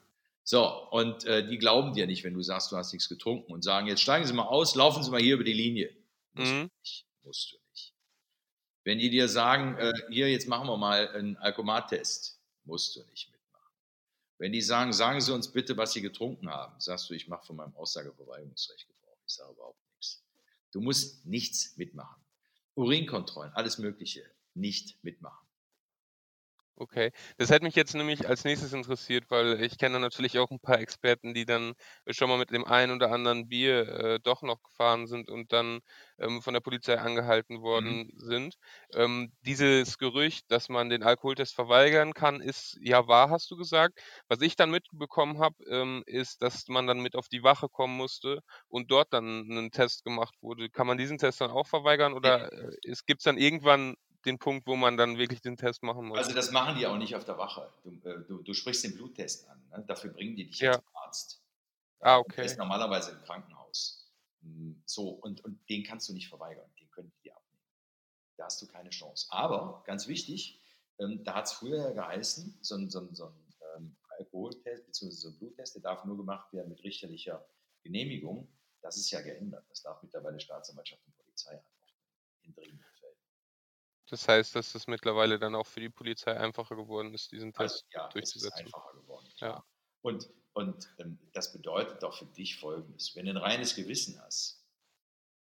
So, 0.47 0.63
und, 0.91 1.25
äh, 1.25 1.47
die 1.47 1.57
glauben 1.57 1.93
dir 1.95 2.05
nicht, 2.07 2.23
wenn 2.23 2.35
du 2.35 2.41
sagst, 2.43 2.71
du 2.71 2.77
hast 2.77 2.93
nix 2.93 3.09
getrunken 3.09 3.51
und 3.51 3.63
sagen: 3.63 3.87
„Jetzt 3.87 4.01
steigen 4.01 4.27
Sie 4.27 4.33
mal 4.33 4.43
aus, 4.45 4.75
laufen 4.75 5.01
Sie 5.03 5.09
mal 5.11 5.19
hier 5.19 5.33
über 5.35 5.43
die 5.43 5.53
Linie.“ 5.53 5.95
Musst 6.35 6.53
Mhm. 6.53 6.69
du 6.75 6.79
nicht, 6.81 7.07
musst 7.23 7.51
du 7.53 7.57
nicht. 7.71 7.95
Wenn 8.85 8.99
die 8.99 9.09
dir 9.11 9.29
sagen: 9.29 9.77
„Äh, 9.79 9.93
hier, 10.11 10.29
jetzt 10.31 10.47
machen 10.47 10.67
wir 10.67 10.77
mal 10.77 11.07
'n 11.15 11.37
Alkomattest“, 11.37 12.34
musst 12.65 12.95
du 12.95 13.03
nicht 13.05 13.31
mitmachen. 13.31 13.73
Wenn 14.37 14.51
die 14.51 14.61
sagen: 14.61 14.93
„Sagen 14.93 15.21
Sie 15.21 15.33
uns 15.33 15.51
bitte, 15.51 15.77
was 15.77 15.93
Sie 15.93 16.01
getrunken 16.01 16.49
haben“, 16.49 16.79
sagst 16.79 17.09
du: 17.09 17.13
„Ich 17.13 17.27
mache 17.27 17.45
von 17.45 17.55
meinem 17.55 17.75
Aussageverweigerungsrecht 17.75 18.87
Gebrauch, 18.87 19.17
ich 19.25 19.33
sage 19.33 19.53
überhaupt 19.53 19.79
nix.“ 19.95 20.23
Du 20.71 20.81
musst 20.81 21.25
nichts 21.25 21.77
mitmachen. 21.77 22.21
Urinkontrollen, 22.75 23.53
alles 23.53 23.77
Mögliche, 23.77 24.29
nicht 24.53 25.01
mitmachen. 25.03 25.44
Okay. 26.77 27.11
Das 27.37 27.49
hätte 27.51 27.63
mich 27.63 27.75
jetzt 27.75 27.93
nämlich 27.95 28.27
als 28.27 28.43
Nächstes 28.43 28.73
interessiert, 28.73 29.25
weil 29.31 29.61
ich 29.63 29.77
kenne 29.77 29.97
natürlich 30.01 30.37
auch 30.39 30.51
'n 30.51 30.59
paar 30.59 30.77
Experten, 30.79 31.33
die 31.33 31.45
dann 31.45 31.73
schon 32.09 32.27
mal 32.27 32.37
mit 32.37 32.51
dem 32.51 32.65
einen 32.65 32.91
oder 32.97 33.11
anderen 33.13 33.47
Bier, 33.47 33.87
äh, 33.87 34.19
doch 34.21 34.41
noch 34.41 34.61
gefahren 34.61 35.07
sind 35.07 35.29
und 35.29 35.53
dann, 35.53 35.79
ähm, 36.19 36.41
von 36.41 36.53
der 36.53 36.59
Polizei 36.59 36.97
angehalten 36.99 37.61
Mhm. 37.73 37.99
worden 38.01 38.09
sind. 38.17 38.55
Ähm, 38.93 39.31
dieses 39.41 39.97
Gerücht, 39.97 40.51
dass 40.51 40.67
man 40.67 40.89
den 40.89 41.01
Alkoholtest 41.03 41.55
verweigern 41.55 42.13
kann, 42.13 42.41
ist 42.41 42.77
ja 42.81 43.07
wahr, 43.07 43.29
hast 43.29 43.49
du 43.51 43.55
gesagt. 43.55 44.01
Was 44.27 44.41
ich 44.41 44.57
dann 44.57 44.69
mitbekommen 44.69 45.39
habe, 45.39 45.55
ähm, 45.69 46.03
ist, 46.05 46.41
dass 46.41 46.67
man 46.67 46.87
dann 46.87 46.99
mit 46.99 47.15
auf 47.15 47.29
die 47.29 47.41
Wache 47.43 47.69
kommen 47.69 47.95
musste 47.95 48.41
und 48.67 48.91
dort 48.91 49.13
dann 49.13 49.47
'nen 49.47 49.71
Test 49.71 50.03
gemacht 50.03 50.35
wurde. 50.41 50.69
Kann 50.69 50.87
man 50.87 50.97
diesen 50.97 51.19
Test 51.19 51.39
dann 51.39 51.51
auch 51.51 51.67
verweigern 51.67 52.11
oder, 52.13 52.51
äh, 52.51 52.75
es 52.83 53.05
gibt's 53.05 53.23
dann 53.23 53.37
irgendwann 53.37 53.95
den 54.25 54.39
Punkt, 54.39 54.67
wo 54.67 54.75
man 54.75 54.97
dann 54.97 55.17
wirklich 55.17 55.41
den 55.41 55.57
Test 55.57 55.83
machen 55.83 56.07
muss? 56.07 56.29
Also, 56.29 56.33
das 56.33 56.51
machen 56.51 56.77
die 56.77 56.87
auch 56.87 56.97
nicht 56.97 57.15
auf 57.15 57.25
der 57.25 57.37
Wache. 57.37 57.73
Du 57.83 57.89
äh, 58.09 58.23
du 58.25 58.41
du 58.41 58.53
sprichst 58.53 58.83
den 58.85 58.95
Bluttest 58.95 59.47
an, 59.49 59.61
ne? 59.69 59.83
Dafür 59.85 60.11
bringen 60.11 60.35
die 60.35 60.45
dich 60.47 60.61
ja 60.61 60.71
zum 60.71 60.83
Arzt. 60.93 61.43
Ah, 62.01 62.17
und 62.25 62.35
der 62.39 62.45
okay. 62.45 62.47
ist 62.47 62.57
normalerweise 62.57 63.11
im 63.13 63.21
Krankenhaus. 63.23 64.13
Hm, 64.41 64.83
so, 64.85 65.09
und 65.11 65.43
und 65.45 65.69
den 65.69 65.83
kannst 65.83 66.09
du 66.09 66.13
nicht 66.13 66.29
verweigern, 66.29 66.69
den 66.79 66.89
können 66.91 67.11
die 67.17 67.21
dir 67.29 67.37
abnehmen. 67.37 67.63
Da 68.37 68.45
hast 68.45 68.61
du 68.61 68.67
keine 68.67 68.91
Chance. 68.91 69.27
Aber 69.31 69.83
ganz 69.85 70.07
wichtig, 70.07 70.61
ähm, 70.99 71.23
da 71.25 71.35
hat's 71.35 71.53
früher 71.53 71.77
ja 71.79 71.91
geheißen, 71.91 72.59
so 72.61 72.75
'n 72.75 72.89
so 72.91 72.99
'n 73.01 73.15
so 73.15 73.27
'n, 73.27 73.55
ähm, 73.77 73.97
Alkoholtest 74.19 74.85
beziehungsweise 74.87 75.21
so 75.21 75.29
'n 75.29 75.39
Bluttest, 75.39 75.75
der 75.75 75.83
darf 75.83 76.05
nur 76.05 76.17
gemacht 76.17 76.53
werden 76.53 76.69
mit 76.69 76.83
richterlicher 76.83 77.47
Genehmigung. 77.83 78.49
Das 78.81 78.97
ist 78.97 79.11
ja 79.11 79.21
geändert. 79.21 79.65
Das 79.69 79.81
darf 79.83 80.03
mittlerweile 80.03 80.39
Staatsanwaltschaft 80.39 81.05
und 81.07 81.15
Polizei 81.17 81.63
in 82.43 82.53
dringenden 82.53 82.85
Fällen. 82.85 82.94
Das 84.09 84.27
heißt, 84.27 84.55
dass 84.55 84.75
es 84.75 84.85
mittlerweile 84.87 85.39
dann 85.39 85.55
auch 85.55 85.65
für 85.65 85.79
die 85.79 85.89
Polizei 85.89 86.37
einfacher 86.37 86.75
geworden 86.75 87.13
ist, 87.15 87.31
diesen 87.31 87.53
Also, 87.57 87.73
Test 87.73 87.87
ja, 87.93 88.17
es 88.21 88.35
ist 88.35 88.51
durchzusetzen? 88.53 88.73
einfacher 88.73 88.93
geworden, 88.93 89.33
Ja. 89.41 89.63
Und 90.01 90.29
und, 90.53 90.89
ähm, 90.99 91.19
das 91.33 91.53
bedeutet 91.53 92.03
doch 92.03 92.17
für 92.19 92.25
dich 92.27 92.59
Folgendes: 92.59 93.15
Wenn 93.15 93.25
du 93.27 93.31
'n 93.33 93.37
reines 93.37 93.75
Gewissen 93.75 94.21
hast, 94.21 94.65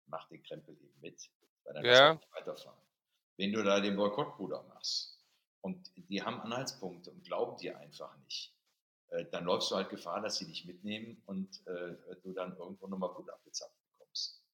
mach 0.06 0.28
den 0.28 0.42
Krempel 0.42 0.76
eben 0.80 1.00
mit, 1.00 1.30
weil 1.64 1.74
dann 1.74 1.84
Ja. 1.84 2.08
auch 2.08 2.18
nicht 2.18 2.32
weiterfahren. 2.32 2.80
Wenn 3.36 3.52
du 3.52 3.62
da 3.64 3.80
den 3.80 3.96
Boykottbruder 3.96 4.62
machst 4.64 5.20
und 5.62 5.92
die 5.96 6.22
haben 6.22 6.40
Anhaltspunkte 6.40 7.10
und 7.12 7.24
glauben 7.24 7.56
dir 7.58 7.78
einfach 7.78 8.16
nicht, 8.18 8.56
äh, 9.08 9.26
dann 9.26 9.44
läufst 9.44 9.70
du 9.70 9.76
halt 9.76 9.90
Gefahr, 9.90 10.22
dass 10.22 10.38
sie 10.38 10.46
dich 10.46 10.66
mitnehmen 10.66 11.22
und, 11.26 11.66
äh, 11.66 11.96
du 12.22 12.32
dann 12.34 12.56
irgendwo 12.56 12.86
noch 12.88 12.98
mal 12.98 13.08
Blut 13.14 13.30
abgezapft 13.30 13.76
bekommst. 13.98 14.45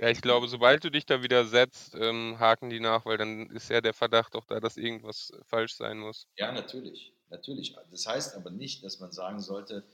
Ja, 0.00 0.08
ich 0.08 0.22
glaube, 0.22 0.48
sobald 0.48 0.82
du 0.82 0.90
dich 0.90 1.04
da 1.04 1.22
widersetzt, 1.22 1.94
ähm, 1.94 2.38
haken 2.38 2.70
die 2.70 2.80
nach, 2.80 3.04
weil 3.04 3.18
dann 3.18 3.50
ist 3.50 3.68
ja 3.68 3.82
der 3.82 3.92
Verdacht 3.92 4.34
auch 4.34 4.46
da, 4.46 4.58
dass 4.58 4.78
irgendwas 4.78 5.30
falsch 5.46 5.74
sein 5.74 5.98
muss. 5.98 6.26
Ja, 6.38 6.52
natürlich, 6.52 7.12
natürlich. 7.28 7.76
Das 7.90 8.06
heißt 8.06 8.34
aber 8.34 8.50
nicht, 8.50 8.82
dass 8.82 8.98
man 8.98 9.12
sagen 9.12 9.40
sollte, 9.40 9.84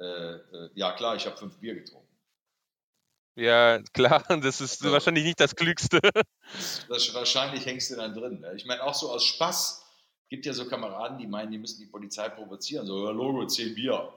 äh, 0.00 0.04
äh, 0.04 0.70
ja 0.74 0.92
klar, 0.96 1.14
ich 1.14 1.26
habe 1.26 1.36
fünf 1.36 1.58
Bier 1.60 1.74
getrunken. 1.76 2.08
Ja, 3.36 3.80
klar, 3.92 4.24
das 4.42 4.60
ist 4.60 4.82
Also, 4.82 4.92
wahrscheinlich 4.92 5.24
nicht 5.24 5.38
das 5.40 5.54
Klügste. 5.54 6.00
das, 6.02 6.86
das, 6.88 7.14
wahrscheinlich 7.14 7.64
hängst 7.64 7.90
du 7.90 7.96
dann 7.96 8.14
drin. 8.14 8.40
Ne? 8.40 8.54
Ich 8.56 8.66
meine, 8.66 8.82
auch 8.82 8.94
so 8.94 9.10
aus 9.12 9.24
Spaß 9.24 9.86
gibt 10.28 10.44
ja 10.44 10.52
so 10.54 10.66
Kameraden, 10.66 11.18
die 11.18 11.26
meinen, 11.28 11.52
die 11.52 11.58
müssen 11.58 11.80
die 11.80 11.86
Polizei 11.86 12.28
provozieren. 12.28 12.86
So, 12.86 13.06
ja, 13.06 13.12
Logo, 13.12 13.46
zehn 13.46 13.74
Bier. 13.76 14.12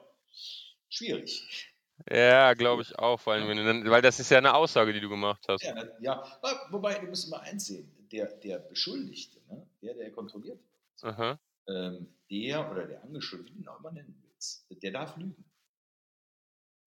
Schwierig. 0.89 1.74
Ja, 2.09 2.53
glaube 2.53 2.81
ich 2.81 2.97
auch, 2.99 3.19
vor 3.19 3.33
allem, 3.33 3.47
wenn 3.47 3.89
weil 3.89 4.01
das 4.01 4.19
ist 4.19 4.29
ja 4.29 4.37
eine 4.37 4.53
Aussage, 4.53 4.93
die 4.93 4.99
du 4.99 5.09
gemacht 5.09 5.45
hast. 5.47 5.63
Ja, 5.63 5.75
ja, 5.99 6.39
wobei, 6.69 6.99
du 6.99 7.07
musst 7.07 7.29
mal 7.29 7.39
eins 7.39 7.65
sehen, 7.65 7.91
der, 8.11 8.27
der 8.37 8.59
Beschuldigte, 8.59 9.39
ne? 9.47 9.65
der, 9.81 9.95
der 9.95 10.11
kontrolliert 10.11 10.59
wird, 11.01 11.39
ähm, 11.67 12.13
der 12.29 12.69
oder 12.69 12.85
der 12.85 13.03
Angeschuldigte, 13.03 13.53
wie 13.53 13.63
du 13.63 13.63
ihn 13.63 13.69
auch 13.69 13.79
immer 13.79 13.91
nennen 13.91 14.21
willst, 14.21 14.67
der 14.83 14.91
darf 14.91 15.17
lügen. 15.17 15.45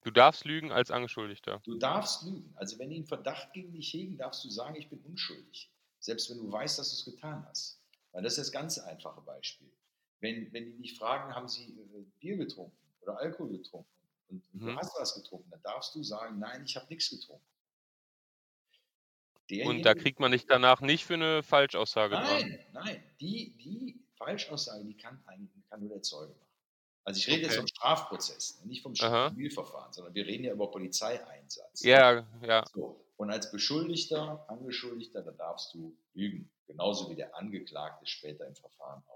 Du 0.04 0.12
darfst 0.12 0.44
lügen 0.44 0.70
als 0.70 0.90
Angeschuldigter. 0.90 1.60
Du 1.64 1.74
darfst 1.76 2.22
lügen. 2.22 2.52
Also 2.54 2.78
wenn 2.78 2.90
die 2.90 2.96
einen 2.96 3.06
Verdacht 3.06 3.52
gegen 3.52 3.72
dich 3.72 3.92
hegen, 3.92 4.16
darfst 4.16 4.44
du 4.44 4.50
sagen, 4.50 4.76
ich 4.76 4.88
bin 4.88 5.00
unschuldig. 5.00 5.72
Selbst 5.98 6.30
wenn 6.30 6.38
du 6.38 6.52
weißt, 6.52 6.78
dass 6.78 6.90
du 6.90 6.94
es 6.96 7.16
getan 7.16 7.44
hast. 7.48 7.82
Weil 8.12 8.22
das 8.22 8.38
ist 8.38 8.46
das 8.46 8.52
ganz 8.52 8.78
einfache 8.78 9.20
Beispiel. 9.22 9.70
Wenn, 10.20 10.52
wenn 10.52 10.66
die 10.66 10.82
dich 10.82 10.96
fragen, 10.96 11.34
haben 11.34 11.48
sie 11.48 11.72
äh, 11.72 12.04
Bier 12.20 12.36
getrunken 12.36 12.78
oder 13.00 13.18
Alkohol 13.18 13.58
getrunken 13.58 13.97
und, 14.28 14.42
und 14.52 14.60
du 14.60 14.66
Mhm. 14.66 14.78
hast 14.78 14.94
was 14.98 15.14
getrunken, 15.14 15.50
dann 15.50 15.62
darfst 15.62 15.94
du 15.94 16.02
sagen, 16.02 16.38
nein, 16.38 16.64
ich 16.64 16.76
habe 16.76 16.86
nichts 16.88 17.10
getrunken. 17.10 17.44
Und 19.50 19.50
da 19.50 19.54
Derjenige- 19.94 19.94
kriegt 20.02 20.20
man 20.20 20.32
dich 20.32 20.46
danach 20.46 20.80
nicht 20.82 21.04
für 21.06 21.14
eine 21.14 21.42
Falschaussage 21.42 22.14
dran. 22.16 22.24
Nein, 22.24 22.66
nein. 22.72 23.02
Die, 23.20 23.56
die 23.56 23.98
Falschaussage, 24.16 24.84
die 24.84 24.96
kann 24.96 25.22
eigentlich 25.26 25.64
kann 25.70 25.80
nur 25.80 25.88
der 25.90 26.02
Zeuge 26.02 26.32
machen. 26.34 26.44
Also 27.04 27.18
ich 27.18 27.28
rede 27.28 27.42
jetzt 27.42 27.52
Okay. 27.52 27.58
vom 27.60 27.66
Strafprozess, 27.68 28.62
nicht 28.64 28.82
vom. 28.82 28.94
Zivilverfahren, 28.94 29.92
sondern 29.94 30.12
wir 30.14 30.26
reden 30.26 30.44
ja 30.44 30.52
über 30.52 30.70
Polizeieinsatz. 30.70 31.82
Ja, 31.82 32.26
ja. 32.42 32.64
So. 32.74 33.02
Und 33.16 33.30
als 33.30 33.50
Beschuldigter, 33.50 34.44
Angeschuldigter, 34.50 35.22
da 35.22 35.30
darfst 35.30 35.72
du 35.72 35.96
lügen. 36.12 36.50
Genauso 36.66 37.08
wie 37.10 37.14
der 37.16 37.34
Angeklagte 37.34 38.04
später 38.06 38.46
im 38.46 38.54
Verfahren 38.54 39.02
auch. 39.06 39.14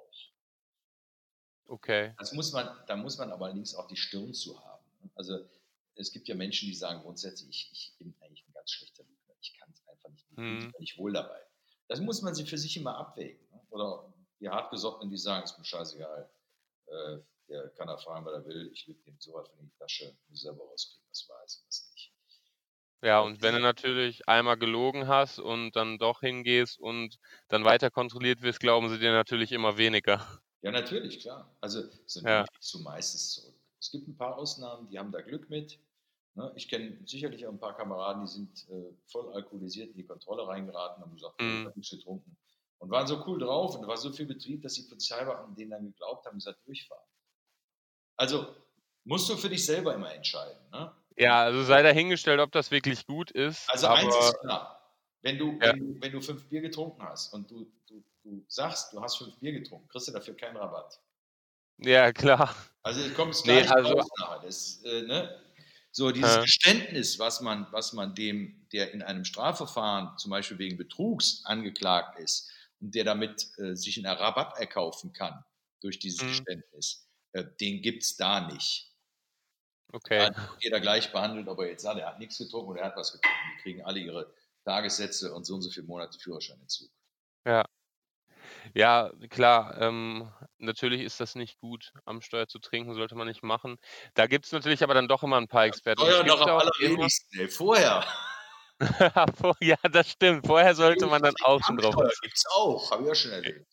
Okay. 1.66 2.14
Das 2.18 2.32
muss 2.32 2.52
man, 2.52 2.68
da 2.86 2.96
muss 2.96 3.18
man 3.18 3.30
aber 3.30 3.46
allerdings 3.46 3.74
auch 3.74 3.86
die 3.88 3.96
Stirn 3.96 4.32
zu 4.34 4.58
haben. 4.62 4.71
Ne? 5.02 5.10
Also 5.14 5.48
es 5.94 6.12
gibt 6.12 6.28
ja 6.28 6.34
Menschen, 6.34 6.68
die 6.68 6.74
sagen 6.74 7.02
grundsätzlich, 7.02 7.48
ich, 7.50 7.70
ich 7.72 7.98
bin 7.98 8.14
eigentlich 8.20 8.46
ein 8.48 8.52
ganz 8.52 8.70
schlechter 8.70 9.02
Lügner. 9.04 9.34
Ich 9.40 9.52
kann 9.58 9.70
es 9.70 9.86
einfach 9.86 10.08
nicht. 10.10 10.26
Ich 10.30 10.36
Mhm. 10.36 10.72
da 10.72 10.78
nicht 10.78 10.98
wohl 10.98 11.12
dabei. 11.12 11.40
Das 11.88 12.00
muss 12.00 12.22
man 12.22 12.34
sich 12.34 12.48
für 12.48 12.58
sich 12.58 12.76
immer 12.76 12.96
abwägen. 12.96 13.46
Ne? 13.50 13.60
Oder 13.70 14.12
die 14.40 14.48
Hartgesottenen, 14.48 15.10
die 15.10 15.18
sagen, 15.18 15.44
ist 15.44 15.58
mir 15.58 15.64
scheißegal. 15.64 16.30
Äh, 16.86 17.18
der 17.48 17.68
kann 17.70 17.88
er 17.88 17.98
fragen, 17.98 18.24
was 18.24 18.32
er 18.34 18.46
will. 18.46 18.70
Ich 18.72 18.86
lüge 18.86 19.02
dem 19.02 19.20
sowas 19.20 19.48
von 19.48 19.58
in 19.58 19.66
die 19.66 19.76
Tasche. 19.78 20.16
Muss 20.28 20.40
selber 20.40 20.64
rauskriegen, 20.64 21.04
was 21.10 21.28
weiß 21.28 21.56
und 21.58 21.68
was 21.68 21.90
nicht. 21.94 22.12
Ja, 23.04 23.20
und 23.20 23.42
wenn 23.42 23.54
du 23.54 23.60
natürlich 23.60 24.28
einmal 24.28 24.56
gelogen 24.56 25.08
hast 25.08 25.40
und 25.40 25.72
dann 25.74 25.98
doch 25.98 26.20
hingehst 26.20 26.78
und 26.78 27.18
dann 27.48 27.64
weiter 27.64 27.90
kontrolliert 27.90 28.42
wirst, 28.42 28.60
glauben 28.60 28.88
sie 28.88 28.98
dir 29.00 29.12
natürlich 29.12 29.50
immer 29.50 29.76
weniger. 29.76 30.40
Ja, 30.62 30.70
natürlich, 30.70 31.18
klar. 31.20 31.54
Also 31.60 31.82
so 32.06 32.20
Ja. 32.20 32.40
ja. 32.42 32.44
du 32.72 32.78
meistens 32.78 33.32
zurück. 33.32 33.56
Es 33.82 33.90
gibt 33.90 34.06
ein 34.06 34.16
paar 34.16 34.36
Ausnahmen, 34.38 34.88
die 34.88 34.96
haben 34.96 35.10
da 35.10 35.20
Glück 35.20 35.50
mit. 35.50 35.80
Ne? 36.34 36.52
Ich 36.54 36.68
kenne 36.68 36.98
sicherlich 37.04 37.44
auch 37.44 37.50
ein 37.50 37.58
paar 37.58 37.76
Kameraden, 37.76 38.24
die 38.24 38.30
sind 38.30 38.68
äh, 38.70 38.94
voll 39.06 39.32
alkoholisiert 39.32 39.90
in 39.90 39.96
die 39.96 40.06
Kontrolle 40.06 40.46
reingeraten, 40.46 41.02
haben 41.02 41.12
gesagt, 41.14 41.40
Mhm. 41.40 41.48
ich 41.48 41.64
habe 41.66 41.78
nichts 41.78 41.90
getrunken. 41.90 42.36
Und 42.78 42.90
waren 42.90 43.08
so 43.08 43.24
cool 43.26 43.40
drauf 43.40 43.76
und 43.76 43.84
war 43.88 43.96
so 43.96 44.12
viel 44.12 44.26
Betrieb, 44.26 44.62
dass 44.62 44.74
die 44.74 44.82
Polizeibeamten 44.82 45.56
denen 45.56 45.70
dann 45.72 45.84
geglaubt 45.84 46.24
haben, 46.26 46.36
gesagt, 46.36 46.64
durchfahren. 46.64 47.02
Also 48.16 48.54
musst 49.04 49.28
du 49.28 49.36
für 49.36 49.48
dich 49.48 49.66
selber 49.66 49.94
immer 49.94 50.14
entscheiden. 50.14 50.58
Ne? 50.70 50.92
Ja, 51.16 51.42
also 51.42 51.64
sei 51.64 51.82
dahingestellt, 51.82 52.40
ob 52.40 52.52
das 52.52 52.70
wirklich 52.70 53.04
gut 53.04 53.32
ist. 53.32 53.68
Also 53.68 53.88
aber 53.88 53.96
eins 53.96 54.16
ist 54.16 54.40
klar, 54.40 54.80
wenn 55.22 55.38
du, 55.38 55.52
Ja. 55.60 55.72
wenn, 55.72 55.78
du, 55.94 56.00
wenn 56.00 56.12
du 56.12 56.20
fünf 56.20 56.48
Bier 56.48 56.60
getrunken 56.60 57.02
hast 57.02 57.34
und 57.34 57.50
du, 57.50 57.66
du, 57.88 58.02
du 58.22 58.44
sagst, 58.46 58.92
du 58.92 59.00
hast 59.02 59.16
fünf 59.16 59.36
Bier 59.38 59.52
getrunken, 59.52 59.88
kriegst 59.88 60.06
du 60.06 60.12
dafür 60.12 60.34
keinen 60.36 60.56
Rabatt. 60.56 61.00
Ja, 61.84 62.12
klar. 62.12 62.54
Also 62.82 63.00
es 63.02 63.14
kommt 63.14 63.34
es 63.34 63.44
Nee, 63.44 63.60
gleich 63.60 63.70
also- 63.70 63.92
raus 63.92 64.08
nachher. 64.18 64.40
Das, 64.42 64.82
äh, 64.84 65.02
ne? 65.02 65.38
So 65.94 66.10
dieses 66.10 66.36
Ja. 66.36 66.42
Geständnis, 66.42 67.18
was 67.18 67.40
man, 67.42 67.66
was 67.70 67.92
man 67.92 68.14
dem, 68.14 68.66
der 68.72 68.92
in 68.92 69.02
einem 69.02 69.24
Strafverfahren 69.26 70.16
zum 70.18 70.30
Beispiel 70.30 70.58
wegen 70.58 70.76
Betrugs 70.78 71.42
angeklagt 71.44 72.18
ist 72.18 72.50
und 72.80 72.94
der 72.94 73.04
damit 73.04 73.46
äh, 73.58 73.74
sich 73.76 73.98
einen 73.98 74.06
Rabatt 74.16 74.58
erkaufen 74.58 75.12
kann 75.12 75.44
durch 75.80 75.98
dieses 75.98 76.22
Mhm. 76.22 76.28
Geständnis, 76.28 77.06
äh, 77.32 77.44
den 77.60 77.82
gibt 77.82 78.02
es 78.04 78.16
da 78.16 78.40
nicht. 78.50 78.90
Okay. 79.92 80.18
Da 80.18 80.34
wird 80.34 80.62
jeder 80.62 80.80
gleich 80.80 81.12
behandelt, 81.12 81.46
ob 81.48 81.58
er 81.58 81.66
jetzt 81.68 81.82
sagt, 81.82 82.00
er 82.00 82.06
hat 82.06 82.18
nichts 82.18 82.38
getrunken 82.38 82.70
oder 82.70 82.80
er 82.80 82.86
hat 82.86 82.96
was 82.96 83.12
getrunken. 83.12 83.38
Die 83.58 83.62
kriegen 83.62 83.84
alle 83.84 84.00
ihre 84.00 84.32
Tagessätze 84.64 85.34
und 85.34 85.44
so 85.44 85.54
und 85.56 85.62
so 85.62 85.68
viele 85.70 85.86
Monate 85.86 86.18
Führerscheinentzug. 86.18 86.88
Ja, 87.46 87.66
klar. 89.30 89.80
Ähm, 89.80 90.32
natürlich 90.58 91.02
ist 91.02 91.20
das 91.20 91.34
nicht 91.34 91.58
gut, 91.58 91.92
am 92.04 92.20
Steuer 92.20 92.46
zu 92.48 92.58
trinken, 92.58 92.94
sollte 92.94 93.14
man 93.14 93.26
nicht 93.26 93.42
machen. 93.42 93.76
Da 94.14 94.26
gibt 94.26 94.46
es 94.46 94.52
natürlich 94.52 94.82
aber 94.82 94.94
dann 94.94 95.08
doch 95.08 95.22
immer 95.22 95.36
ein 95.38 95.48
paar 95.48 95.66
Experten. 95.66 96.02
Gibt 96.02 96.28
doch 96.28 96.40
am 96.40 96.58
allerwenigsten, 96.58 97.40
ey, 97.40 97.48
vorher. 97.48 98.04
Vor- 99.36 99.56
ja, 99.60 99.76
das 99.90 100.10
stimmt. 100.10 100.46
Vorher 100.46 100.74
sollte 100.74 101.06
man 101.06 101.22
dann 101.22 101.34
auch 101.42 101.62
schon 101.64 101.76
drauf. 101.76 101.94
Gibt 102.22 102.36
es 102.36 102.46
auch, 102.54 102.90
habe 102.90 103.02
ich 103.02 103.08
ja 103.08 103.14
schon 103.14 103.30
erlebt. 103.32 103.66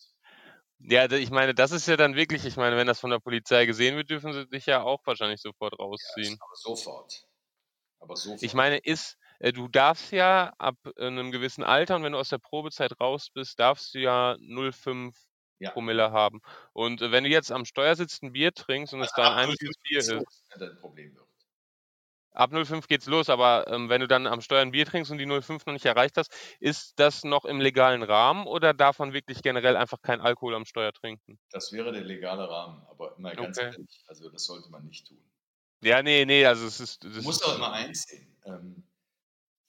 Ja, 0.82 1.12
ich 1.12 1.30
meine, 1.30 1.54
das 1.54 1.72
ist 1.72 1.88
ja 1.88 1.98
dann 1.98 2.16
wirklich, 2.16 2.46
ich 2.46 2.56
meine, 2.56 2.78
wenn 2.78 2.88
das 2.88 3.02
von 3.02 3.10
der 3.10 3.20
Polizei 3.20 3.66
gesehen 3.66 3.98
wird, 3.98 4.10
dürfen 4.10 4.32
sie 4.32 4.48
dich 4.48 4.66
ja 4.66 4.82
auch 4.82 5.06
wahrscheinlich 5.06 5.42
sofort 5.42 5.78
rausziehen. 5.78 6.38
Aber 6.40 6.56
sofort. 6.56 7.26
Aber 8.00 8.16
sofort. 8.16 8.44
Ich 8.44 8.54
meine, 8.54 8.78
ist, 8.78 9.18
du 9.40 9.68
darfst 9.68 10.12
ja 10.12 10.54
ab 10.58 10.76
äh, 10.98 11.06
einem 11.08 11.32
gewissen 11.32 11.64
Alter 11.64 11.96
und 11.96 12.04
wenn 12.04 12.14
du 12.14 12.20
aus 12.20 12.30
der 12.30 12.38
Probezeit 12.40 13.00
raus 13.00 13.30
bist, 13.34 13.60
darfst 13.60 13.94
du 13.94 14.00
ja 14.00 14.36
0,5 14.40 15.18
Ja. 15.60 15.74
Promille 15.74 16.12
haben. 16.12 16.42
Und 16.74 17.02
äh, 17.02 17.12
wenn 17.12 17.24
du 17.24 17.30
jetzt 17.30 17.52
am 17.52 17.66
Steuer 17.66 17.96
sitzt, 17.96 18.24
ein 18.24 18.34
Bier 18.34 18.54
trinkst 18.54 18.94
und 18.94 19.02
es 19.02 19.14
Also 19.14 19.32
einziges 19.32 19.76
0,5 19.76 19.76
Bier 19.84 20.00
ist, 20.00 20.12
ein 20.12 20.24
ab 22.32 22.52
0,5 22.52 22.88
geht's 22.88 23.08
los, 23.08 23.30
aber 23.30 23.68
ähm, 23.68 23.90
wenn 23.90 24.02
du 24.02 24.08
dann 24.08 24.26
am 24.28 24.42
Steuer 24.42 24.62
ein 24.62 24.72
Bier 24.72 24.86
trinkst 24.86 25.12
und 25.12 25.18
die 25.18 25.26
0,5 25.26 25.66
noch 25.66 25.74
nicht 25.74 25.86
erreicht 25.86 26.16
hast, 26.18 26.32
ist 26.60 27.00
das 27.00 27.24
noch 27.24 27.46
im 27.46 27.60
legalen 27.60 28.04
Rahmen 28.04 28.46
oder 28.48 28.74
darf 28.74 29.00
man 29.00 29.14
wirklich 29.14 29.42
generell 29.42 29.76
einfach 29.78 30.02
keinen 30.02 30.22
Alkohol 30.22 30.56
am 30.56 30.66
Steuer 30.66 30.94
trinken? 30.94 31.40
Das 31.52 31.72
wäre 31.72 31.92
der 31.92 32.04
legale 32.04 32.50
Rahmen, 32.50 32.82
aber 32.88 33.16
immer 33.16 33.36
ganz 33.36 33.60
Okay. 33.60 33.74
ehrlich, 33.76 34.04
also 34.08 34.32
das 34.32 34.46
sollte 34.46 34.70
man 34.72 34.86
nicht 34.88 35.06
tun. 35.06 35.30
Ja, 35.82 36.02
nee, 36.04 36.26
nee, 36.26 36.46
also 36.46 36.66
es 36.68 36.80
ist. 36.80 37.04
Das 37.04 37.14
Du 37.14 37.22
musst 37.22 37.44
auch 37.46 37.56
immer 37.56 37.72
eins 37.72 38.04
sehen. 38.04 38.36
Ähm, 38.46 38.84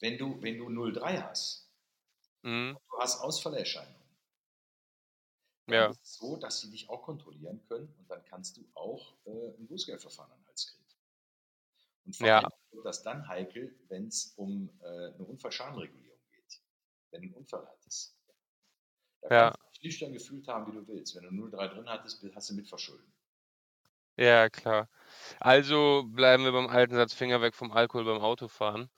wenn 0.00 0.18
du, 0.18 0.42
wenn 0.42 0.58
du 0.58 0.68
0,3 0.68 1.22
hast, 1.22 1.70
Mhm, 2.44 2.78
du 2.90 2.98
hast 2.98 3.20
Ausfallerscheinungen, 3.22 3.96
dann 5.68 5.78
ja, 5.78 5.90
ist 5.90 6.02
es 6.02 6.16
so, 6.18 6.36
dass 6.36 6.60
sie 6.60 6.70
dich 6.70 6.90
auch 6.90 7.02
kontrollieren 7.02 7.62
können 7.66 7.94
und 7.98 8.10
dann 8.10 8.22
kannst 8.26 8.58
du 8.58 8.68
auch 8.74 9.16
äh, 9.24 9.54
ein 9.56 9.66
Bußgeldverfahren 9.66 10.32
an 10.32 10.38
den 10.40 10.46
Hals 10.48 10.66
kriegen. 10.66 10.84
Und 12.04 12.14
vor 12.16 12.34
Ja. 12.34 12.40
allem 12.40 12.50
wird 12.72 12.84
das 12.86 13.02
dann 13.02 13.26
heikel, 13.28 13.74
wenn 13.88 14.08
es 14.08 14.34
um 14.36 14.68
äh, 14.82 14.84
eine 15.14 15.24
Unfallschadenregulierung 15.24 16.18
geht. 16.32 16.60
Wenn 17.10 17.22
du 17.22 17.28
einen 17.28 17.34
Unfall 17.36 17.66
hattest. 17.66 18.16
Da 19.22 19.30
Ja. 19.30 19.52
kannst 19.52 19.58
du 19.62 19.66
dich 19.70 19.82
nüchtern 19.82 20.12
gefühlt 20.12 20.46
haben, 20.46 20.70
wie 20.70 20.76
du 20.76 20.86
willst. 20.86 21.14
Wenn 21.14 21.24
du 21.24 21.30
0,3 21.30 21.68
drin 21.68 21.88
hattest, 21.88 22.22
hast 22.34 22.50
du 22.50 22.54
Mitverschulden. 22.54 23.10
Ja, 24.16 24.48
klar. 24.50 24.88
Also 25.40 26.04
bleiben 26.08 26.44
wir 26.44 26.52
beim 26.52 26.68
alten 26.68 26.94
Satz, 26.96 27.14
Finger 27.14 27.42
weg 27.42 27.54
vom 27.54 27.72
Alkohol 27.72 28.04
beim 28.06 28.20
Autofahren. 28.22 28.90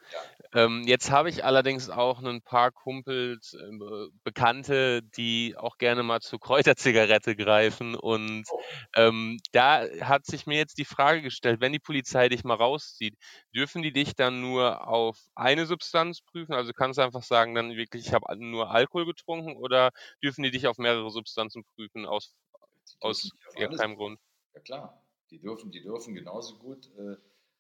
Ähm, 0.54 0.84
jetzt 0.86 1.10
habe 1.10 1.30
ich 1.30 1.44
allerdings 1.44 1.90
auch 1.90 2.22
ein 2.22 2.42
paar 2.42 2.72
Kumpels, 2.72 3.54
äh, 3.54 3.78
Be- 3.78 4.10
Bekannte, 4.24 5.02
die 5.02 5.56
auch 5.58 5.78
gerne 5.78 6.02
mal 6.04 6.20
zur 6.20 6.40
Kräuterzigarette 6.40 7.36
greifen. 7.36 7.94
Und 7.96 8.46
Oh. 8.50 8.62
ähm, 8.96 9.38
da 9.52 9.84
hat 10.02 10.26
sich 10.26 10.46
mir 10.46 10.58
jetzt 10.58 10.78
die 10.78 10.84
Frage 10.86 11.22
gestellt, 11.22 11.60
wenn 11.60 11.72
die 11.72 11.80
Polizei 11.80 12.28
dich 12.30 12.44
mal 12.44 12.56
rauszieht, 12.56 13.16
dürfen 13.54 13.82
die 13.82 13.92
dich 13.92 14.14
dann 14.16 14.40
nur 14.42 14.88
auf 14.88 15.18
eine 15.36 15.66
Substanz 15.66 16.22
prüfen? 16.22 16.54
Also 16.54 16.72
kannst 16.74 16.98
du 16.98 17.02
einfach 17.04 17.22
sagen, 17.24 17.54
dann 17.54 17.76
wirklich, 17.76 18.06
ich 18.08 18.14
habe 18.14 18.26
nur 18.38 18.70
Alkohol 18.70 19.06
getrunken 19.06 19.56
oder 19.56 19.90
dürfen 20.22 20.44
die 20.44 20.52
dich 20.52 20.66
auf 20.68 20.78
mehrere 20.78 21.10
Substanzen 21.10 21.64
prüfen 21.76 22.06
aus, 22.06 22.34
Die 23.00 23.00
aus 23.00 23.20
dürfen 23.20 23.30
dich 23.30 23.46
auf 23.46 23.56
ja, 23.56 23.68
alles 23.68 23.80
keinem 23.80 23.96
Grund? 23.96 24.20
Ja 24.54 24.60
klar, 24.60 25.01
die 25.32 25.40
dürfen, 25.40 25.72
die 25.72 25.82
dürfen 25.82 26.14
genauso 26.14 26.58
gut 26.58 26.90
äh, 26.98 27.16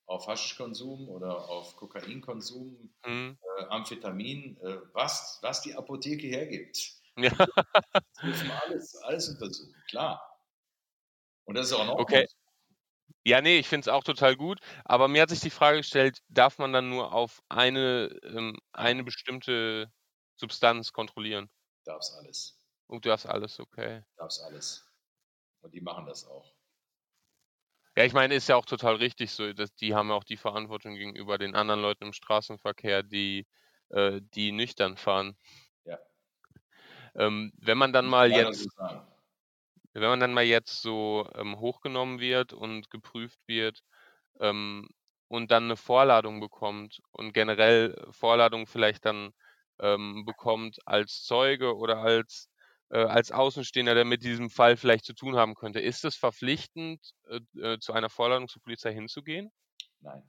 auf 0.06 0.26
Haschischkonsum 0.26 1.08
oder 1.08 1.48
auf 1.48 1.74
Kokainkonsum, 1.76 2.94
Hm? 3.04 3.38
äh, 3.40 3.64
Amphetamin, 3.70 4.58
äh, 4.58 4.80
was, 4.92 5.38
was 5.40 5.62
die 5.62 5.74
Apotheke 5.74 6.26
hergibt. 6.26 7.00
Ja. 7.16 7.30
Die 7.30 8.26
dürfen 8.26 8.50
alles, 8.50 8.94
alles 8.96 9.28
untersuchen, 9.28 9.74
klar. 9.88 10.38
Und 11.44 11.56
das 11.56 11.66
ist 11.66 11.72
auch 11.72 11.86
noch 11.86 11.98
Okay. 11.98 12.26
Ja, 13.24 13.40
nee, 13.40 13.58
ich 13.58 13.68
finde 13.68 13.82
es 13.82 13.88
auch 13.88 14.02
total 14.02 14.36
gut, 14.36 14.58
aber 14.84 15.08
mir 15.08 15.22
hat 15.22 15.30
sich 15.30 15.40
die 15.40 15.50
Frage 15.50 15.78
gestellt, 15.78 16.22
darf 16.28 16.58
man 16.58 16.72
dann 16.72 16.88
nur 16.88 17.12
auf 17.12 17.42
eine, 17.48 18.18
ähm, 18.24 18.58
eine 18.72 19.04
bestimmte 19.04 19.92
Substanz 20.36 20.92
kontrollieren? 20.92 21.50
Darf's 21.84 22.12
alles. 22.14 22.58
Und 22.86 23.04
du 23.04 23.10
darfst 23.10 23.26
alles, 23.26 23.60
okay. 23.60 24.02
Darf's 24.16 24.40
alles. 24.40 24.84
Und 25.60 25.72
die 25.72 25.80
machen 25.80 26.06
das 26.06 26.26
auch. 26.26 26.51
Ja, 27.96 28.04
ich 28.06 28.14
meine, 28.14 28.34
ist 28.34 28.48
ja 28.48 28.56
auch 28.56 28.64
total 28.64 28.94
richtig 28.96 29.32
so, 29.32 29.52
dass 29.52 29.74
die 29.74 29.94
haben 29.94 30.08
ja 30.08 30.14
auch 30.14 30.24
die 30.24 30.38
Verantwortung 30.38 30.94
gegenüber 30.94 31.36
den 31.36 31.54
anderen 31.54 31.82
Leuten 31.82 32.04
im 32.04 32.14
Straßenverkehr, 32.14 33.02
die, 33.02 33.46
äh, 33.90 34.22
die 34.34 34.50
nüchtern 34.50 34.96
fahren. 34.96 35.36
Ja. 35.84 35.98
Ähm, 37.16 37.52
wenn 37.58 37.78
man 37.78 37.92
dann 37.92 38.06
mal 38.06 38.30
jetzt 38.30 38.68
wenn 39.94 40.08
man 40.08 40.20
dann 40.20 40.32
mal 40.32 40.44
jetzt 40.44 40.80
so, 40.82 41.28
ähm, 41.34 41.58
hochgenommen 41.60 42.18
wird 42.20 42.52
und 42.54 42.90
geprüft 42.90 43.40
wird, 43.46 43.80
ähm, 44.40 44.88
und 45.28 45.50
dann 45.50 45.68
'ne 45.68 45.76
Vorladung 45.78 46.40
bekommt 46.40 47.00
und 47.12 47.32
generell 47.34 47.96
Vorladung 48.12 48.66
vielleicht 48.66 49.06
dann, 49.06 49.32
ähm, 49.80 50.24
bekommt 50.26 50.78
als 50.86 51.24
Zeuge 51.24 51.76
oder 51.76 51.98
als 52.00 52.51
als 52.98 53.30
Außenstehender, 53.32 53.94
der 53.94 54.04
mit 54.04 54.22
diesem 54.22 54.50
Fall 54.50 54.76
vielleicht 54.76 55.04
zu 55.04 55.14
tun 55.14 55.36
haben 55.36 55.54
könnte. 55.54 55.80
Ist 55.80 56.04
es 56.04 56.16
verpflichtend, 56.16 57.14
äh, 57.28 57.40
äh, 57.58 57.78
zu 57.78 57.92
einer 57.92 58.10
Vorladung 58.10 58.48
zur 58.48 58.62
Polizei 58.62 58.92
hinzugehen? 58.94 59.50
Nein. 60.00 60.22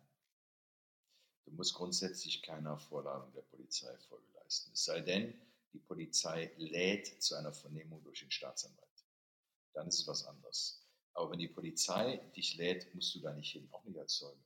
Du 1.46 1.51
musst 1.53 1.74
grundsätzlich 1.74 2.41
keiner 2.41 2.77
Vorladung 2.77 3.32
der 3.34 3.41
Polizei 3.43 3.98
Folge 4.00 4.27
leisten. 4.36 4.72
Es 4.74 4.86
sei 4.86 5.01
denn, 5.01 5.39
die 5.74 5.79
Polizei 5.79 6.53
lädt 6.58 7.22
zu 7.22 7.36
einer 7.36 7.53
Vernehmung 7.53 8.03
durch 8.03 8.20
den 8.20 8.32
Staatsanwalt. 8.32 9.05
Dann 9.74 9.88
ist 9.88 10.00
es 10.00 10.08
was 10.08 10.25
anderes. 10.25 10.88
Aber 11.13 11.32
wenn 11.32 11.39
die 11.39 11.48
Polizei 11.48 12.17
dich 12.36 12.55
lädt, 12.55 12.93
musst 12.96 13.13
du 13.15 13.20
da 13.20 13.34
nicht 13.34 13.51
hin, 13.51 13.67
auch 13.72 13.84
nicht 13.84 14.00
als 14.00 14.15
Zeuge. 14.15 14.43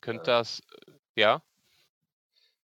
Könnte 0.00 0.24
Äh, 0.24 0.32
das 0.32 0.60
äh, 0.86 0.92
ja? 1.16 1.42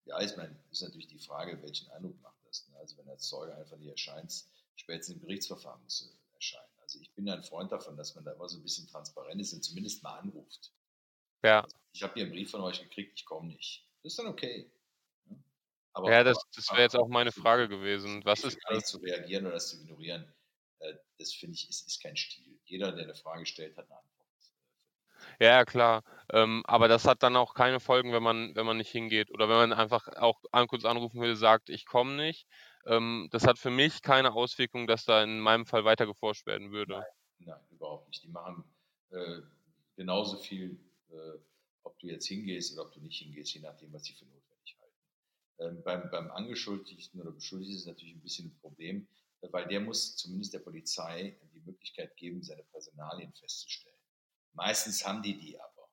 Ja, 0.05 0.21
ich 0.21 0.35
meine, 0.37 0.55
ist 0.71 0.81
natürlich 0.81 1.07
die 1.07 1.19
Frage, 1.19 1.61
welchen 1.61 1.89
Eindruck 1.91 2.21
macht 2.21 2.42
das. 2.53 2.67
Ne? 2.69 2.77
Also 2.79 2.97
wenn 2.97 3.09
als 3.09 3.27
Zeuge 3.27 3.55
einfach 3.55 3.77
nicht 3.77 3.89
erscheint, 3.89 4.45
spätestens 4.75 5.15
im 5.15 5.21
Gerichtsverfahren 5.21 5.81
muss 5.83 5.99
du 5.99 6.35
erscheinen. 6.35 6.73
Also 6.81 6.99
ich 6.99 7.11
bin 7.13 7.29
ein 7.29 7.43
Freund 7.43 7.71
davon, 7.71 7.97
dass 7.97 8.15
man 8.15 8.23
da 8.23 8.33
immer 8.33 8.47
so 8.47 8.57
ein 8.57 8.63
bisschen 8.63 8.87
transparent 8.87 9.41
ist 9.41 9.53
und 9.53 9.63
zumindest 9.63 10.03
mal 10.03 10.17
anruft. 10.19 10.73
Ja. 11.43 11.61
Also 11.61 11.75
ich 11.93 12.03
habe 12.03 12.13
hier 12.13 12.23
einen 12.23 12.31
Brief 12.31 12.51
von 12.51 12.61
euch 12.61 12.81
gekriegt, 12.81 13.13
ich 13.15 13.25
komme 13.25 13.47
nicht. 13.47 13.87
Das 14.01 14.13
ist 14.13 14.19
dann 14.19 14.27
okay. 14.27 14.71
ne? 15.25 15.43
Aber, 15.93 16.11
Ja, 16.11 16.23
das 16.23 16.37
das 16.55 16.69
wäre 16.71 16.81
jetzt 16.81 16.95
auch 16.95 17.07
meine 17.07 17.31
Frage 17.31 17.67
gewesen. 17.67 18.23
Was 18.25 18.43
ist 18.43 18.59
gar 18.61 18.73
nicht 18.73 18.83
das? 18.83 18.91
zu 18.91 18.97
reagieren 18.97 19.45
oder 19.45 19.55
das 19.55 19.69
zu 19.69 19.77
ignorieren, 19.77 20.33
äh, 20.79 20.93
das 21.17 21.33
finde 21.33 21.55
ich, 21.55 21.69
ist, 21.69 21.87
ist 21.87 22.01
kein 22.01 22.15
Stil. 22.15 22.59
Jeder, 22.65 22.91
der 22.91 23.03
eine 23.05 23.15
Frage 23.15 23.45
stellt, 23.45 23.77
hat 23.77 23.85
eine 23.85 23.99
Antwort. 23.99 24.12
Ja, 25.39 25.65
klar. 25.65 26.03
Ähm, 26.31 26.63
aber 26.65 26.87
das 26.87 27.05
hat 27.05 27.23
dann 27.23 27.35
auch 27.35 27.53
keine 27.53 27.79
Folgen, 27.79 28.13
wenn 28.13 28.23
man 28.23 28.55
wenn 28.55 28.65
man 28.65 28.77
nicht 28.77 28.89
hingeht 28.91 29.31
oder 29.31 29.47
wenn 29.49 29.69
man 29.69 29.73
einfach 29.73 30.07
auch 30.17 30.41
an 30.51 30.67
kurz 30.67 30.85
anrufen 30.85 31.19
würde, 31.21 31.35
sagt: 31.35 31.69
„Ich 31.69 31.85
komme 31.85 32.15
nicht.“ 32.15 32.47
Ähm, 32.85 33.27
das 33.31 33.45
hat 33.45 33.59
für 33.59 33.69
mich 33.69 34.01
keine 34.01 34.33
Auswirkung, 34.33 34.87
dass 34.87 35.05
da 35.05 35.23
in 35.23 35.39
meinem 35.39 35.65
Fall 35.65 35.85
weiter 35.85 36.05
geforscht 36.05 36.45
werden 36.47 36.71
würde. 36.71 37.05
Nein, 37.39 37.59
überhaupt 37.71 38.07
nicht. 38.07 38.23
Die 38.23 38.29
machen 38.29 38.63
äh, 39.11 39.41
genauso 39.95 40.37
viel, 40.37 40.79
äh, 41.09 41.39
ob 41.83 41.99
du 41.99 42.07
jetzt 42.07 42.27
hingehst 42.27 42.73
oder 42.73 42.87
ob 42.87 42.93
du 42.93 43.01
nicht 43.01 43.19
hingehst, 43.19 43.53
je 43.53 43.61
nachdem, 43.61 43.91
was 43.93 44.03
sie 44.05 44.13
für 44.13 44.25
notwendig 44.25 44.77
halten. 44.79 44.95
Ähm, 45.59 45.83
beim, 45.83 46.09
beim 46.11 46.31
Angeschuldigten 46.31 47.21
oder 47.21 47.31
Beschuldigten 47.31 47.75
ist 47.75 47.81
es 47.81 47.87
natürlich 47.87 48.15
ein 48.15 48.21
bisschen 48.21 48.49
ein 48.49 48.59
Problem, 48.61 49.07
weil 49.41 49.67
der 49.67 49.81
muss 49.81 50.15
zumindest 50.17 50.53
der 50.53 50.59
Polizei 50.59 51.37
die 51.53 51.61
Möglichkeit 51.61 52.15
geben, 52.17 52.43
seine 52.43 52.63
Personalien 52.63 53.33
festzustellen. 53.33 53.92
Meistens 54.53 55.05
haben 55.05 55.21
die 55.21 55.37
die 55.37 55.59
aber. 55.59 55.89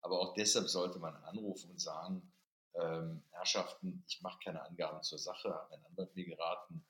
Aber 0.00 0.20
auch 0.20 0.34
deshalb 0.34 0.68
sollte 0.68 0.98
man 0.98 1.16
anrufen 1.24 1.70
und 1.70 1.80
sagen, 1.80 2.32
ähm, 2.74 3.22
Herrschaften, 3.30 4.04
ich 4.06 4.20
mache 4.22 4.38
keine 4.42 4.62
Angaben 4.62 5.02
zur 5.02 5.18
Sache, 5.18 5.54
hat 5.54 5.70
mein 5.70 5.84
Anwalt 5.86 6.14
mir 6.14 6.24
geraten, 6.24 6.84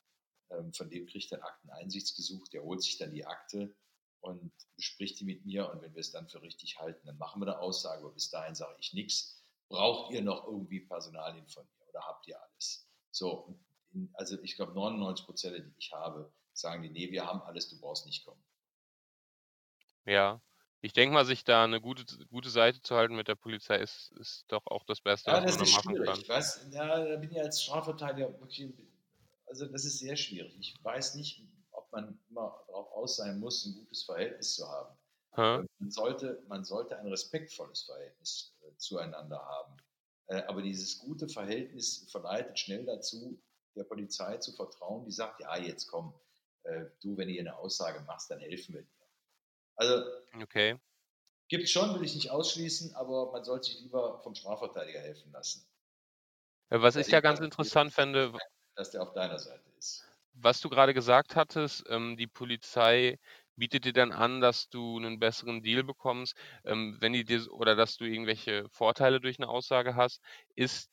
ähm, 0.51 0.73
von 0.73 0.89
dem 0.91 1.07
kriegt 1.07 1.31
er 1.33 1.39
ein 1.39 1.45
Akteneinsichtsgesuch, 1.45 2.49
der 2.49 2.63
holt 2.63 2.83
sich 2.83 2.99
dann 2.99 3.13
die 3.13 3.27
Akte 3.27 3.75
und 4.21 4.53
bespricht 4.77 5.21
die 5.21 5.25
mit 5.25 5.45
mir 5.45 5.71
und 5.71 5.83
wenn 5.83 5.95
wir 5.95 6.01
es 6.01 6.11
dann 6.11 6.29
für 6.29 6.41
richtig 6.43 6.79
halten, 6.79 7.07
dann 7.07 7.19
machen 7.19 7.41
wir 7.41 7.47
eine 7.47 7.61
Aussage, 7.61 8.01
aber 8.03 8.13
bis 8.13 8.31
dahin 8.31 8.55
sage 8.55 8.77
ich 8.81 8.93
nichts. 8.95 9.43
Braucht 9.69 10.13
ihr 10.13 10.23
noch 10.23 10.47
irgendwie 10.47 10.81
Personalien 10.81 11.47
von 11.49 11.65
mir 11.65 11.89
oder 11.89 12.07
habt 12.07 12.27
ihr 12.27 12.41
alles? 12.41 12.89
So, 13.11 13.59
in, 13.93 14.11
also 14.15 14.41
ich 14.43 14.57
glaube 14.57 14.73
99 14.73 15.27
Prozent, 15.27 15.57
die 15.59 15.79
ich 15.79 15.93
habe, 15.93 16.33
sagen 16.53 16.83
die, 16.83 16.91
nee, 16.91 17.11
wir 17.11 17.27
haben 17.27 17.43
alles, 17.43 17.69
du 17.69 17.79
brauchst 17.79 18.07
nicht 18.07 18.25
kommen. 18.25 18.43
Ja. 20.07 20.41
Ich 20.85 20.93
denke 20.93 21.15
mal, 21.15 21.25
sich 21.25 21.45
da 21.45 21.65
eine 21.65 21.81
gute 21.81 22.05
gute 22.27 22.51
Seite 22.51 22.83
zu 22.83 22.95
halten 22.95 23.17
mit 23.17 23.27
der 23.27 23.37
Polizei 23.37 23.79
ist 23.79 24.13
ist 24.21 24.45
doch 24.49 24.67
auch 24.67 24.85
das 24.85 25.01
Beste, 25.01 25.31
Ja, 25.31 25.39
was 25.43 25.45
das 25.47 25.57
man 25.57 25.65
ist 25.65 25.73
machen 25.73 25.97
schwierig. 25.97 26.29
kann. 26.29 26.37
Weiß, 26.37 26.67
ja, 26.73 27.05
da 27.07 27.17
bin 27.17 27.31
ich 27.31 27.41
als 27.41 27.63
Strafverteidiger 27.63 28.39
wirklich, 28.39 28.71
also 29.47 29.65
das 29.65 29.87
ist 29.87 30.01
sehr 30.01 30.15
schwierig. 30.15 30.55
Ich 30.61 30.85
weiß 30.85 31.15
nicht, 31.15 31.43
ob 31.73 31.91
man 31.91 32.19
immer 32.29 32.63
darauf 32.67 32.93
aus 32.93 33.17
sein 33.17 33.41
muss, 33.41 33.65
ein 33.65 33.75
gutes 33.77 34.03
Verhältnis 34.03 34.57
zu 34.57 34.69
haben. 34.69 34.95
Hä? 35.37 35.67
Man 35.79 35.91
sollte, 35.91 36.43
man 36.49 36.65
sollte 36.65 36.99
ein 36.99 37.07
respektvolles 37.07 37.85
Verhältnis 37.85 38.55
äh, 38.61 38.77
zueinander 38.77 39.39
haben. 39.43 39.79
Äh, 40.27 40.43
aber 40.43 40.61
dieses 40.61 40.99
gute 40.99 41.31
Verhältnis 41.31 42.07
verleitet 42.11 42.59
schnell 42.59 42.85
dazu, 42.85 43.41
der 43.75 43.85
Polizei 43.85 44.37
zu 44.37 44.53
vertrauen, 44.53 45.07
die 45.07 45.13
sagt, 45.13 45.41
ja, 45.41 45.57
jetzt 45.57 45.87
komm, 45.89 46.13
äh, 46.65 46.85
du, 47.01 47.17
wenn 47.17 47.29
du 47.29 47.33
hier 47.33 47.41
eine 47.41 47.57
Aussage 47.57 48.01
machst, 48.03 48.31
dann 48.31 48.41
helfen 48.41 48.75
wir 48.75 48.83
dir. 48.83 48.94
Also 49.79 50.25
Okay. 50.43 50.79
gibt 51.49 51.65
es 51.65 51.71
schon, 51.71 51.95
will 51.95 52.05
ich 52.05 52.15
nicht 52.15 52.31
ausschließen, 52.31 52.95
aber 52.95 53.33
man 53.33 53.45
sollte 53.45 53.67
sich 53.71 53.81
lieber 53.81 54.21
vom 54.21 54.35
Strafverteidiger 54.35 55.01
helfen 55.01 55.33
lassen, 55.33 55.67
Äh, 56.71 56.81
was 56.83 56.97
Ja, 56.97 57.03
ich 57.03 57.11
ja 57.11 57.21
ganz 57.21 57.41
interessant 57.41 57.93
fände, 57.93 58.33
dass 58.77 58.91
der 58.91 59.03
auf 59.03 59.13
deiner 59.13 59.39
Seite 59.39 59.69
ist. 59.79 60.09
was 60.35 60.61
du 60.61 60.69
grade 60.69 60.95
gesagt 60.95 61.37
hattest, 61.37 61.85
ähm, 61.89 62.17
die 62.17 62.27
Polizei 62.27 63.19
bietet 63.57 63.85
dir 63.85 63.93
dann 63.93 64.11
an, 64.13 64.41
dass 64.41 64.69
du 64.69 64.99
'nen 64.99 65.21
besseren 65.21 65.63
Deal 65.63 65.85
bekommst, 65.85 66.37
ähm, 66.65 66.97
wenn 67.01 67.13
die 67.13 67.25
dir 67.25 67.47
oder 67.53 67.77
dass 67.77 67.97
du 67.97 68.05
irgendwelche 68.05 68.69
Vorteile 68.69 69.21
durch 69.21 69.39
'ne 69.39 69.49
Aussage 69.49 69.95
hast. 69.95 70.21
Ist 70.57 70.91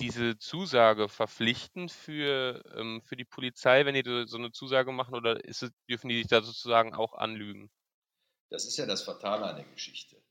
diese 0.00 0.38
Zusage 0.38 1.08
verpflichtend 1.08 1.92
für 1.92 2.62
ähm, 2.76 3.02
für 3.02 3.16
die 3.16 3.24
Polizei, 3.26 3.86
wenn 3.86 3.94
die 3.94 4.26
so 4.28 4.38
'ne 4.38 4.52
Zusage 4.52 4.92
machen 4.92 5.14
oder 5.14 5.40
es 5.48 5.60
dürfen 5.90 6.08
die 6.10 6.16
dich 6.18 6.28
da 6.28 6.42
sozusagen 6.42 6.94
auch 6.94 7.14
anlügen? 7.14 7.70
Das 8.54 8.66
ist 8.66 8.76
ja 8.76 8.86
das 8.86 9.02
Fatale 9.02 9.46
an 9.46 9.56
der 9.56 9.64
Geschichte. 9.64 10.22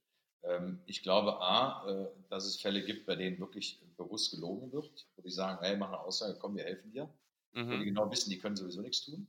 Ähm, 0.43 0.81
ich 0.85 1.03
glaube, 1.03 1.41
A, 1.41 1.85
äh, 1.89 2.07
dass 2.29 2.45
es 2.45 2.55
Fälle 2.61 2.81
gibt, 2.85 3.05
bei 3.05 3.17
denen 3.17 3.37
wirklich 3.37 3.81
bewusst 3.97 4.31
gelogen 4.31 4.71
wird, 4.71 5.09
wo 5.17 5.21
die 5.23 5.29
sagen, 5.29 5.59
hey, 5.61 5.75
mach 5.75 5.89
eine 5.89 5.99
Aussage, 5.99 6.39
komm, 6.39 6.55
wir 6.55 6.63
helfen 6.63 6.89
dir. 6.93 7.13
Wo 7.67 7.75
die 7.75 7.79
Mhm. 7.79 7.83
genau 7.83 8.09
wissen, 8.11 8.29
die 8.29 8.39
können 8.39 8.55
sowieso 8.55 8.79
nichts 8.79 9.03
tun. 9.03 9.27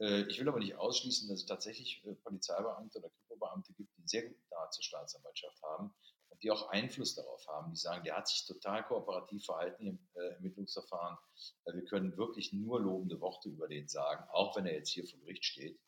Äh, 0.00 0.22
ich 0.28 0.38
will 0.38 0.48
aber 0.48 0.60
nicht 0.60 0.76
ausschließen, 0.76 1.28
dass 1.28 1.40
es 1.40 1.46
tatsächlich 1.46 2.04
äh, 2.06 2.14
Polizeibeamte 2.14 3.00
oder 3.00 3.10
Kripo-Beamte 3.10 3.72
gibt, 3.72 3.92
die 3.96 3.98
einen 3.98 4.06
sehr 4.06 4.28
guten 4.28 4.48
Draht 4.48 4.72
zur 4.74 4.84
Staatsanwaltschaft 4.84 5.60
haben 5.64 5.92
und 6.28 6.40
die 6.40 6.52
auch 6.52 6.68
Einfluss 6.68 7.16
darauf 7.16 7.44
haben. 7.48 7.72
Die 7.72 7.80
sagen, 7.80 8.04
der 8.04 8.16
hat 8.16 8.28
sich 8.28 8.46
total 8.46 8.84
kooperativ 8.84 9.44
verhalten 9.44 9.86
im 9.88 9.98
Ermittlungsverfahren. 10.14 11.18
Wir 11.64 11.84
können 11.84 12.16
wirklich 12.16 12.52
nur 12.52 12.80
lobende 12.80 13.20
Worte 13.20 13.48
über 13.48 13.66
den 13.66 13.88
sagen, 13.88 14.24
auch 14.30 14.54
wenn 14.56 14.66
er 14.66 14.74
jetzt 14.74 14.90
hier 14.90 15.04
vor 15.04 15.18
Gericht 15.18 15.44
steht. 15.44 15.80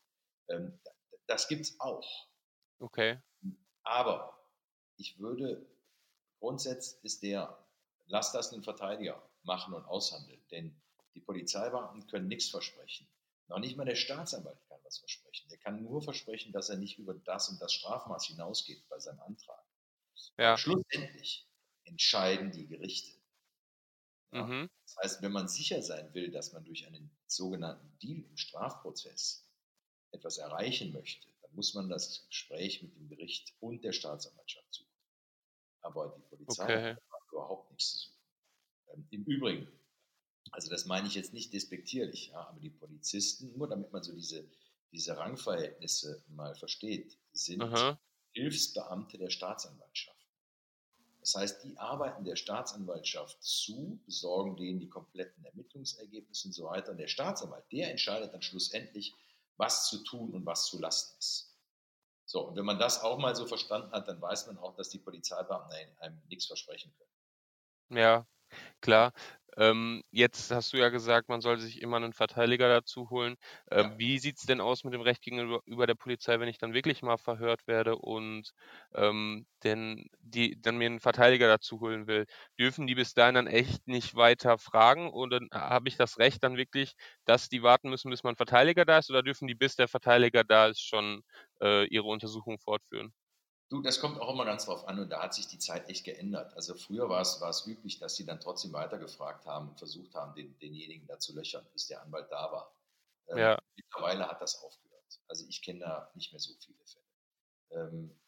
Ähm, 0.49 0.77
das 1.27 1.47
gibt 1.47 1.61
es 1.61 1.79
auch. 1.79 2.28
Okay. 2.79 3.19
Aber 3.83 4.39
ich 4.97 5.19
würde, 5.19 5.65
Grundsatz 6.39 6.99
ist 7.03 7.23
der, 7.23 7.65
lass 8.05 8.31
das 8.31 8.53
einen 8.53 8.63
Verteidiger 8.63 9.21
machen 9.43 9.73
und 9.73 9.85
aushandeln. 9.85 10.41
Denn 10.51 10.81
die 11.15 11.21
Polizeibeamten 11.21 12.07
können 12.07 12.27
nichts 12.27 12.49
versprechen. 12.49 13.07
Noch 13.47 13.59
nicht 13.59 13.77
mal 13.77 13.85
der 13.85 13.95
Staatsanwalt 13.95 14.59
kann 14.67 14.79
was 14.83 14.99
versprechen. 14.99 15.49
Der 15.49 15.57
kann 15.57 15.81
nur 15.83 16.01
versprechen, 16.01 16.51
dass 16.51 16.69
er 16.69 16.77
nicht 16.77 16.99
über 16.99 17.13
das 17.13 17.49
und 17.49 17.61
das 17.61 17.73
Strafmaß 17.73 18.27
hinausgeht 18.27 18.87
bei 18.89 18.99
seinem 18.99 19.19
Antrag. 19.21 19.63
Ja. 20.37 20.57
Schlussendlich 20.57 21.47
entscheiden 21.85 22.51
die 22.51 22.67
Gerichte. 22.67 23.17
Ja? 24.31 24.43
Mhm. 24.45 24.69
Das 24.85 24.97
heißt, 24.97 25.21
wenn 25.21 25.31
man 25.31 25.47
sicher 25.47 25.81
sein 25.81 26.13
will, 26.13 26.31
dass 26.31 26.53
man 26.53 26.63
durch 26.63 26.85
einen 26.85 27.09
sogenannten 27.27 27.97
Deal 27.99 28.23
im 28.23 28.37
Strafprozess 28.37 29.49
etwas 30.11 30.37
erreichen 30.37 30.93
möchte, 30.93 31.27
dann 31.49 31.55
muss 31.55 31.73
man 31.73 31.89
das 31.89 32.25
Gespräch 32.27 32.81
mit 32.81 32.95
dem 32.95 33.09
Gericht 33.09 33.53
und 33.59 33.83
der 33.83 33.93
Staatsanwaltschaft 33.93 34.73
suchen. 34.73 34.87
Aber 35.81 36.15
die 36.17 36.21
Polizei 36.35 36.63
Okay. 36.63 36.95
hat 36.95 37.23
überhaupt 37.31 37.71
nichts 37.71 37.89
zu 37.89 37.97
suchen. 38.09 38.19
Ähm, 38.93 39.07
Im 39.11 39.23
Übrigen, 39.25 39.67
also 40.51 40.69
das 40.69 40.85
meine 40.85 41.07
ich 41.07 41.15
jetzt 41.15 41.33
nicht 41.33 41.53
despektierlich, 41.53 42.29
ja, 42.29 42.47
aber 42.47 42.59
die 42.59 42.69
Polizisten, 42.69 43.57
nur 43.57 43.67
damit 43.67 43.91
man 43.91 44.03
so 44.03 44.13
diese, 44.13 44.49
diese 44.91 45.17
Rangverhältnisse 45.17 46.23
mal 46.27 46.55
versteht, 46.55 47.17
sind 47.33 47.61
Aha. 47.61 47.99
Hilfsbeamte 48.33 49.17
der 49.17 49.29
Staatsanwaltschaft. 49.29 50.17
Das 51.21 51.35
heißt, 51.35 51.63
die 51.63 51.77
arbeiten 51.77 52.23
der 52.23 52.35
Staatsanwaltschaft 52.35 53.43
zu, 53.43 53.99
besorgen 54.05 54.55
denen 54.55 54.79
die 54.79 54.87
kompletten 54.87 55.43
Ermittlungsergebnisse 55.45 56.47
und 56.47 56.53
so 56.53 56.65
weiter. 56.65 56.91
Und 56.91 56.97
der 56.97 57.07
Staatsanwalt, 57.07 57.65
der 57.71 57.91
entscheidet 57.91 58.33
dann 58.33 58.41
schlussendlich, 58.41 59.13
was 59.59 59.89
zu 59.89 60.03
tun 60.03 60.33
und 60.33 60.45
was 60.45 60.65
zu 60.65 60.79
lassen 60.79 61.17
ist. 61.19 61.53
So, 62.25 62.47
und 62.47 62.55
wenn 62.55 62.65
man 62.65 62.79
das 62.79 63.01
auch 63.01 63.17
mal 63.17 63.35
so 63.35 63.45
verstanden 63.45 63.91
hat, 63.91 64.07
dann 64.07 64.21
weiß 64.21 64.47
man 64.47 64.57
auch, 64.57 64.75
dass 64.75 64.89
die 64.89 64.99
Polizeibeamten 64.99 65.75
einem 65.99 66.21
nichts 66.29 66.45
versprechen 66.45 66.93
können. 66.97 67.99
Ja, 67.99 68.25
klar. 68.81 69.11
Ähm, 69.57 70.03
jetzt 70.11 70.51
hast 70.51 70.71
du 70.73 70.77
ja 70.77 70.89
gesagt, 70.89 71.27
man 71.27 71.41
soll 71.41 71.57
sich 71.59 71.81
immer 71.81 71.97
einen 71.97 72.13
Verteidiger 72.13 72.69
dazu 72.69 73.09
holen. 73.09 73.35
Ähm, 73.71 73.91
Ja. 73.91 73.99
wie 73.99 74.19
sieht's 74.19 74.45
denn 74.45 74.61
aus 74.61 74.83
mit 74.83 74.93
dem 74.93 75.01
Recht 75.01 75.21
gegenüber 75.21 75.59
über 75.65 75.85
der 75.87 75.95
Polizei, 75.95 76.39
wenn 76.39 76.47
ich 76.47 76.59
dann 76.59 76.73
wirklich 76.73 77.01
mal 77.01 77.17
verhört 77.17 77.67
werde 77.67 77.95
und 77.97 78.51
ähm, 78.93 79.47
denn 79.63 80.05
die 80.19 80.61
dann 80.61 80.77
mir 80.77 80.85
einen 80.85 80.99
Verteidiger 81.01 81.47
dazu 81.47 81.79
holen 81.81 82.07
will? 82.07 82.25
Dürfen 82.59 82.87
die 82.87 82.95
bis 82.95 83.13
dahin 83.15 83.35
dann 83.35 83.47
echt 83.47 83.87
nicht 83.87 84.15
weiter 84.15 84.57
fragen 84.59 85.09
oder 85.09 85.39
habe 85.53 85.89
ich 85.89 85.97
das 85.97 86.19
Recht 86.19 86.43
dann 86.43 86.55
wirklich, 86.55 86.93
dass 87.25 87.49
die 87.49 87.63
warten 87.63 87.89
müssen, 87.89 88.11
bis 88.11 88.23
mein 88.23 88.35
Verteidiger 88.37 88.85
da 88.85 88.99
ist, 88.99 89.09
oder 89.09 89.23
dürfen 89.23 89.47
die, 89.47 89.55
bis 89.55 89.75
der 89.75 89.87
Verteidiger 89.89 90.43
da 90.43 90.67
ist, 90.67 90.81
schon 90.85 91.21
äh, 91.61 91.85
ihre 91.87 92.05
Untersuchung 92.07 92.59
fortführen? 92.59 93.13
Du, 93.69 93.81
das 93.81 93.99
kommt 93.99 94.19
auch 94.19 94.33
immer 94.33 94.45
ganz 94.45 94.65
drauf 94.65 94.87
an 94.87 94.99
und 94.99 95.09
da 95.09 95.21
hat 95.21 95.35
sich 95.35 95.47
die 95.47 95.59
Zeit 95.59 95.87
echt 95.89 96.03
geändert. 96.03 96.55
Also 96.55 96.73
früher 96.73 97.07
war 97.07 97.21
es, 97.21 97.39
war 97.39 97.49
es 97.51 97.67
üblich, 97.67 97.99
dass 97.99 98.15
sie 98.15 98.25
dann 98.25 98.39
trotzdem 98.39 98.73
weitergefragt 98.73 99.45
haben 99.45 99.69
und 99.69 99.77
versucht 99.77 100.15
haben, 100.15 100.33
den, 100.33 100.57
denjenigen 100.57 101.05
da 101.07 101.19
zu 101.19 101.35
löchern, 101.35 101.65
bis 101.73 101.85
der 101.87 102.01
Anwalt 102.01 102.31
da 102.31 102.51
war. 102.51 102.75
Ähm, 103.27 103.37
Ja. 103.37 103.59
Mittlerweile 103.75 104.27
hat 104.27 104.41
das 104.41 104.61
aufgehört. 104.63 105.19
Also 105.27 105.45
ich 105.47 105.61
kenne 105.61 105.79
da 105.81 106.11
nicht 106.15 106.31
mehr 106.33 106.39
so 106.39 106.53
viele 106.59 106.83
Fälle. 106.85 107.05
Ähm, 107.89 108.19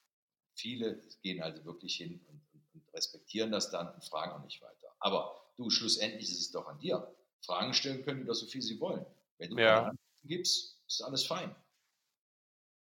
viele 0.55 1.01
gehen 1.23 1.41
also 1.41 1.65
wirklich 1.65 1.95
hin 1.95 2.23
und, 2.27 2.41
und, 2.53 2.63
und 2.75 2.93
respektieren 2.93 3.51
das 3.51 3.71
dann 3.71 3.93
und 3.93 4.05
fragen 4.05 4.33
auch 4.33 4.43
nicht 4.43 4.61
weiter. 4.61 4.95
Aber 4.99 5.51
du, 5.57 5.69
schlussendlich 5.71 6.31
ist 6.31 6.39
es 6.39 6.51
doch 6.51 6.67
an 6.67 6.79
dir. 6.79 7.15
Fragen 7.43 7.73
stellen 7.73 8.03
können 8.03 8.25
doch 8.27 8.35
so 8.35 8.45
viel 8.45 8.61
sie 8.61 8.79
wollen. 8.79 9.05
Wenn 9.39 9.49
du 9.49 9.57
Ja. 9.59 9.91
gibst, 10.23 10.79
ist 10.87 11.01
alles 11.01 11.25
fein. 11.25 11.55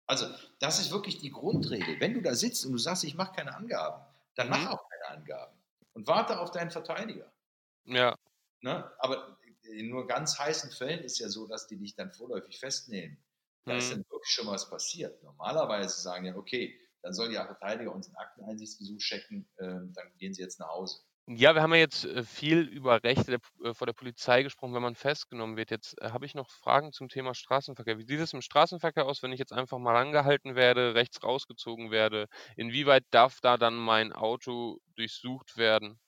Also, 0.06 0.26
das 0.60 0.78
ist 0.80 0.90
wirklich 0.92 1.18
die 1.18 1.30
Grundregel. 1.30 2.00
Wenn 2.00 2.14
du 2.14 2.22
da 2.22 2.34
sitzt 2.34 2.64
und 2.66 2.72
du 2.72 2.78
sagst, 2.78 3.04
ich 3.04 3.14
mache 3.14 3.34
keine 3.34 3.54
Angaben, 3.54 4.04
dann 4.34 4.48
mach 4.50 4.66
Mhm. 4.66 4.68
auch 4.68 4.88
keine 4.88 5.18
Angaben 5.18 5.58
und 5.94 6.06
warte 6.06 6.38
auf 6.40 6.50
deinen 6.50 6.70
Verteidiger. 6.70 7.32
Ja, 7.84 8.16
Ne? 8.62 8.90
Aber 8.98 9.38
in 9.62 9.88
nur 9.90 10.06
ganz 10.06 10.38
heißen 10.38 10.70
Fällen 10.70 11.02
ist 11.04 11.18
ja 11.18 11.28
so, 11.28 11.46
dass 11.46 11.66
die 11.66 11.76
dich 11.76 11.94
dann 11.94 12.12
vorläufig 12.12 12.58
festnehmen. 12.58 13.18
Da 13.66 13.74
ist 13.76 13.90
Mhm. 13.90 13.92
dann 13.92 14.04
wirklich 14.10 14.32
schon 14.32 14.46
was 14.46 14.68
passiert. 14.70 15.22
Normalerweise 15.22 16.00
sagen 16.00 16.24
die, 16.24 16.32
okay, 16.32 16.80
dann 17.02 17.12
soll 17.12 17.30
der 17.30 17.46
Verteidiger 17.46 17.92
uns 17.92 18.08
ein 18.08 18.16
Akteneinsichtsgesuch 18.16 18.98
checken, 18.98 19.48
ähm, 19.58 19.92
dann 19.94 20.16
gehen 20.18 20.34
sie 20.34 20.42
jetzt 20.42 20.58
nach 20.60 20.68
Hause. 20.68 21.00
Ja, 21.28 21.54
wir 21.56 21.62
haben 21.62 21.72
ja 21.74 21.80
jetzt 21.80 22.04
äh, 22.04 22.22
viel 22.24 22.60
über 22.60 23.02
Rechte 23.02 23.24
der, 23.32 23.40
äh, 23.68 23.74
vor 23.74 23.86
der 23.86 23.94
Polizei 23.94 24.42
gesprochen, 24.44 24.74
wenn 24.74 24.82
man 24.82 24.94
festgenommen 24.94 25.56
wird. 25.56 25.70
Jetzt 25.72 26.00
äh, 26.00 26.10
habe 26.10 26.24
ich 26.26 26.34
noch 26.34 26.50
Fragen 26.50 26.92
zum 26.92 27.08
Thema 27.08 27.34
Straßenverkehr. 27.34 27.98
Wie 27.98 28.04
sieht 28.06 28.20
es 28.20 28.32
im 28.32 28.42
Straßenverkehr 28.42 29.06
aus, 29.06 29.22
wenn 29.22 29.32
ich 29.32 29.38
jetzt 29.40 29.52
einfach 29.52 29.78
mal 29.78 29.96
angehalten 29.96 30.54
werde, 30.54 30.94
rechts 30.94 31.22
rausgezogen 31.22 31.90
werde? 31.90 32.26
Inwieweit 32.56 33.04
darf 33.10 33.40
da 33.40 33.56
dann 33.56 33.74
mein 33.76 34.12
Auto 34.12 34.78
durchsucht 34.94 35.56
werden? 35.56 35.98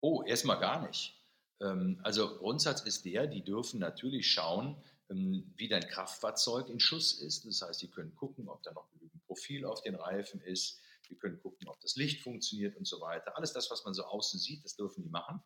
Oh, 0.00 0.22
erstmal 0.22 0.58
gar 0.60 0.86
nicht. 0.86 1.14
Ähm, 1.60 2.00
Also 2.02 2.36
Grundsatz 2.38 2.82
ist 2.82 3.04
der, 3.04 3.26
die 3.26 3.42
dürfen 3.44 3.80
natürlich 3.80 4.30
schauen, 4.30 4.82
ähm, 5.10 5.52
wie 5.56 5.68
dein 5.68 5.86
Kraftfahrzeug 5.88 6.68
in 6.68 6.80
Schuss 6.80 7.20
ist. 7.20 7.46
Das 7.46 7.62
heißt, 7.62 7.82
die 7.82 7.90
können 7.90 8.14
gucken, 8.14 8.48
ob 8.48 8.62
da 8.62 8.72
noch 8.72 8.90
genügend 8.90 9.24
Profil 9.26 9.64
auf 9.64 9.82
den 9.82 9.94
Reifen 9.94 10.40
ist. 10.40 10.80
Die 11.08 11.16
können 11.18 11.40
gucken, 11.40 11.68
ob 11.68 11.80
das 11.80 11.96
Licht 11.96 12.22
funktioniert 12.22 12.76
und 12.76 12.86
so 12.86 13.00
weiter. 13.00 13.36
Alles 13.36 13.52
das, 13.52 13.70
was 13.70 13.84
man 13.84 13.94
so 13.94 14.04
außen 14.04 14.38
sieht, 14.40 14.64
das 14.64 14.76
dürfen 14.76 15.02
die 15.04 15.10
machen. 15.10 15.40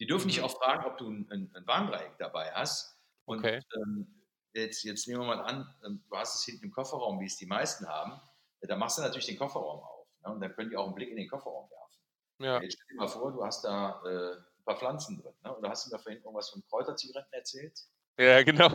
Die 0.00 0.06
dürfen 0.06 0.28
dich 0.28 0.38
Mhm. 0.38 0.44
auch 0.44 0.50
fragen, 0.58 0.84
ob 0.86 0.98
du 0.98 1.10
ein, 1.10 1.28
ein, 1.30 1.52
ein 1.54 1.66
Warndreieck 1.66 2.16
dabei 2.18 2.52
hast. 2.52 2.98
Und 3.24 3.46
Okay. 3.46 3.60
ähm, 3.76 4.22
jetzt, 4.54 4.82
jetzt 4.84 5.06
nehmen 5.08 5.20
wir 5.20 5.26
mal 5.26 5.40
an, 5.42 5.74
ähm, 5.86 6.04
du 6.08 6.16
hast 6.16 6.34
es 6.36 6.44
hinten 6.44 6.64
im 6.66 6.72
Kofferraum, 6.72 7.20
wie 7.20 7.26
es 7.26 7.36
die 7.36 7.46
meisten 7.46 7.86
haben. 7.88 8.12
Ja, 8.60 8.68
Da 8.68 8.76
machst 8.76 8.98
du 8.98 9.02
natürlich 9.02 9.26
den 9.26 9.38
Kofferraum 9.38 9.80
auf. 9.80 10.06
Ne? 10.24 10.32
Und 10.32 10.40
dann 10.40 10.52
können 10.54 10.70
die 10.70 10.76
auch 10.76 10.86
einen 10.86 10.94
Blick 10.94 11.10
in 11.10 11.16
den 11.16 11.28
Kofferraum 11.28 11.70
werfen. 11.70 12.00
Ja, 12.38 12.62
Jetzt 12.62 12.74
stell 12.74 12.86
dir 12.96 13.00
mal 13.02 13.08
vor, 13.08 13.32
du 13.32 13.44
hast 13.44 13.64
da 13.64 14.02
äh, 14.04 14.36
ein 14.38 14.64
paar 14.64 14.76
Pflanzen 14.78 15.20
drin. 15.22 15.34
Ne? 15.44 15.56
Oder 15.56 15.70
hast 15.70 15.86
du 15.86 15.90
mir 15.94 16.00
vorhin 16.00 16.22
irgendwas 16.22 16.50
von 16.50 16.62
Kräuterzigaretten 16.68 17.32
erzählt? 17.32 17.78
ja, 18.18 18.42
genau. 18.42 18.68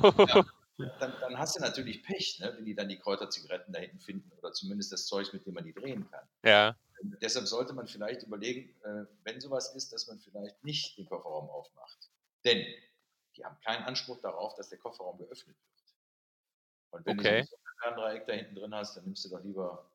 Dann, 0.77 1.13
dann 1.19 1.37
hast 1.37 1.55
du 1.55 1.59
natürlich 1.61 2.03
Pech, 2.03 2.39
ne? 2.39 2.53
wenn 2.55 2.65
die 2.65 2.75
dann 2.75 2.89
die 2.89 2.99
Kräuterzigaretten 2.99 3.73
da 3.73 3.79
hinten 3.79 3.99
finden 3.99 4.31
oder 4.37 4.53
zumindest 4.53 4.91
das 4.91 5.05
Zeug, 5.07 5.33
mit 5.33 5.45
dem 5.45 5.53
man 5.55 5.63
die 5.65 5.73
drehen 5.73 6.09
kann. 6.09 6.27
Ja, 6.43 6.77
Ähm, 7.01 7.17
deshalb 7.21 7.47
sollte 7.47 7.73
man 7.73 7.87
vielleicht 7.87 8.23
überlegen, 8.23 8.75
äh, 8.83 9.05
wenn 9.23 9.41
sowas 9.41 9.75
ist, 9.75 9.93
dass 9.93 10.07
man 10.07 10.19
vielleicht 10.19 10.63
nicht 10.63 10.97
den 10.97 11.07
Kofferraum 11.07 11.49
aufmacht. 11.49 12.11
Denn 12.45 12.65
die 13.37 13.45
haben 13.45 13.59
keinen 13.61 13.83
Anspruch 13.85 14.19
darauf, 14.21 14.55
dass 14.55 14.69
der 14.69 14.79
Kofferraum 14.79 15.17
geöffnet 15.19 15.57
wird. 15.57 15.95
Und 16.91 17.05
wenn 17.05 17.17
Okay. 17.17 17.41
du 17.41 17.45
so 17.45 17.55
ein 17.55 17.91
Warndreieck 17.91 18.27
da 18.27 18.33
hinten 18.33 18.55
drin 18.55 18.75
hast, 18.75 18.97
dann 18.97 19.05
nimmst 19.05 19.23
du 19.25 19.29
doch 19.29 19.43
lieber 19.43 19.89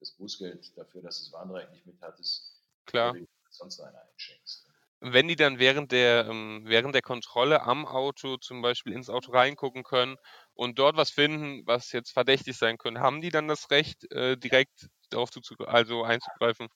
das 0.00 0.12
Bußgeld 0.12 0.76
dafür, 0.76 1.02
dass 1.02 1.18
du 1.18 1.24
das 1.24 1.32
Warndreieck 1.32 1.70
nicht 1.72 1.86
mit 1.86 2.00
hattest, 2.02 2.60
klar. 2.86 3.16
sonst 3.50 3.80
einer 3.80 4.02
einschenkst. 4.02 4.71
Wenn 5.04 5.28
die 5.28 5.36
dann 5.36 5.58
während 5.58 5.92
der, 5.92 6.26
ähm, 6.28 6.62
während 6.64 6.94
der 6.94 7.02
Kontrolle 7.02 7.62
am 7.62 7.86
Auto 7.86 8.36
zum 8.38 8.62
Beispiel 8.62 8.92
ins 8.94 9.10
Auto 9.10 9.32
reingucken 9.32 9.82
können 9.84 10.16
und 10.54 10.78
dort 10.78 10.96
was 10.96 11.10
finden, 11.10 11.66
was 11.66 11.92
jetzt 11.92 12.12
verdächtig 12.12 12.56
sein 12.56 12.78
könnte, 12.78 13.00
haben 13.00 13.20
die 13.20 13.30
dann 13.30 13.48
das 13.48 13.70
Recht, 13.70 14.10
äh, 14.12 14.36
direkt 14.38 14.88
darauf 15.10 15.30
zuzugreifen, 15.30 15.74
also 15.74 16.04
einzugreifen? 16.04 16.68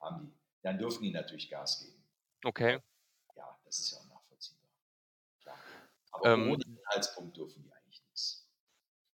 haben 0.00 0.26
die, 0.26 0.38
dann 0.62 0.78
dürfen 0.78 1.02
die 1.04 1.10
natürlich 1.12 1.48
Gas 1.48 1.80
geben. 1.80 2.04
Okay. 2.46 2.80
Ja, 3.36 3.58
das 3.64 3.78
ist 3.80 3.90
ja 3.92 3.98
auch 3.98 4.06
nachvollziehbar. 4.08 4.68
Klar. 5.42 5.64
Aber 6.12 6.24
Ähm, 6.24 6.40
ohne 6.40 6.64
Inhaltspunkt 6.64 7.36
dürfen 7.36 7.62
die 7.64 7.72
eigentlich 7.72 8.02
nichts. 8.04 8.48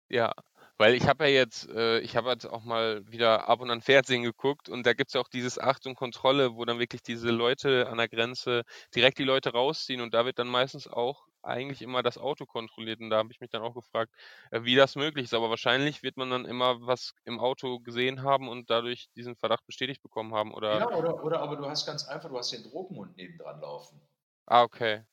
Ja, 0.09 0.33
weil 0.81 0.95
ich 0.95 1.07
habe 1.07 1.25
ja 1.25 1.29
jetzt, 1.31 1.69
äh, 1.69 1.99
ich 1.99 2.15
habe 2.15 2.29
jetzt 2.31 2.45
auch 2.45 2.63
mal 2.63 3.03
wieder 3.07 3.47
ab 3.47 3.61
und 3.61 3.71
an 3.71 3.81
Fernsehen 3.81 4.23
geguckt 4.23 4.69
und 4.69 4.85
da 4.85 4.93
gibt's 4.93 5.13
ja 5.13 5.21
auch 5.21 5.27
dieses 5.29 5.59
Achtung 5.59 5.95
Kontrolle, 5.95 6.55
wo 6.55 6.65
dann 6.65 6.79
wirklich 6.79 7.01
diese 7.03 7.29
Leute 7.31 7.87
an 7.87 7.97
der 7.97 8.09
Grenze 8.09 8.63
direkt 8.95 9.17
die 9.19 9.23
Leute 9.23 9.51
rausziehen 9.51 10.01
und 10.01 10.13
da 10.13 10.25
wird 10.25 10.39
dann 10.39 10.47
meistens 10.47 10.87
auch 10.87 11.27
eigentlich 11.43 11.81
immer 11.81 12.03
das 12.03 12.17
Auto 12.17 12.45
kontrolliert 12.45 12.99
und 13.01 13.09
da 13.09 13.17
habe 13.17 13.29
ich 13.31 13.39
mich 13.39 13.49
dann 13.49 13.61
auch 13.63 13.73
gefragt, 13.75 14.13
äh, 14.51 14.63
wie 14.63 14.75
das 14.75 14.95
möglich 14.95 15.25
ist. 15.25 15.33
Aber 15.33 15.49
wahrscheinlich 15.49 16.03
wird 16.03 16.17
man 16.17 16.29
dann 16.29 16.45
immer 16.45 16.77
was 16.85 17.13
im 17.25 17.39
Auto 17.39 17.79
gesehen 17.79 18.23
haben 18.23 18.47
und 18.49 18.69
dadurch 18.69 19.07
diesen 19.15 19.35
Verdacht 19.35 19.65
bestätigt 19.65 20.01
bekommen 20.01 20.33
haben 20.33 20.53
oder, 20.53 20.83
Ja, 20.83 20.89
oder, 20.89 21.23
oder 21.23 21.39
aber 21.39 21.55
du 21.55 21.67
hast 21.69 21.85
ganz 21.85 22.07
einfach, 22.07 22.29
du 22.29 22.37
hast 22.39 22.51
den 22.51 22.63
Drogenhund 22.63 23.15
nebendran 23.15 23.61
laufen. 23.61 24.01
ah, 24.47 24.63
okay. 24.63 25.03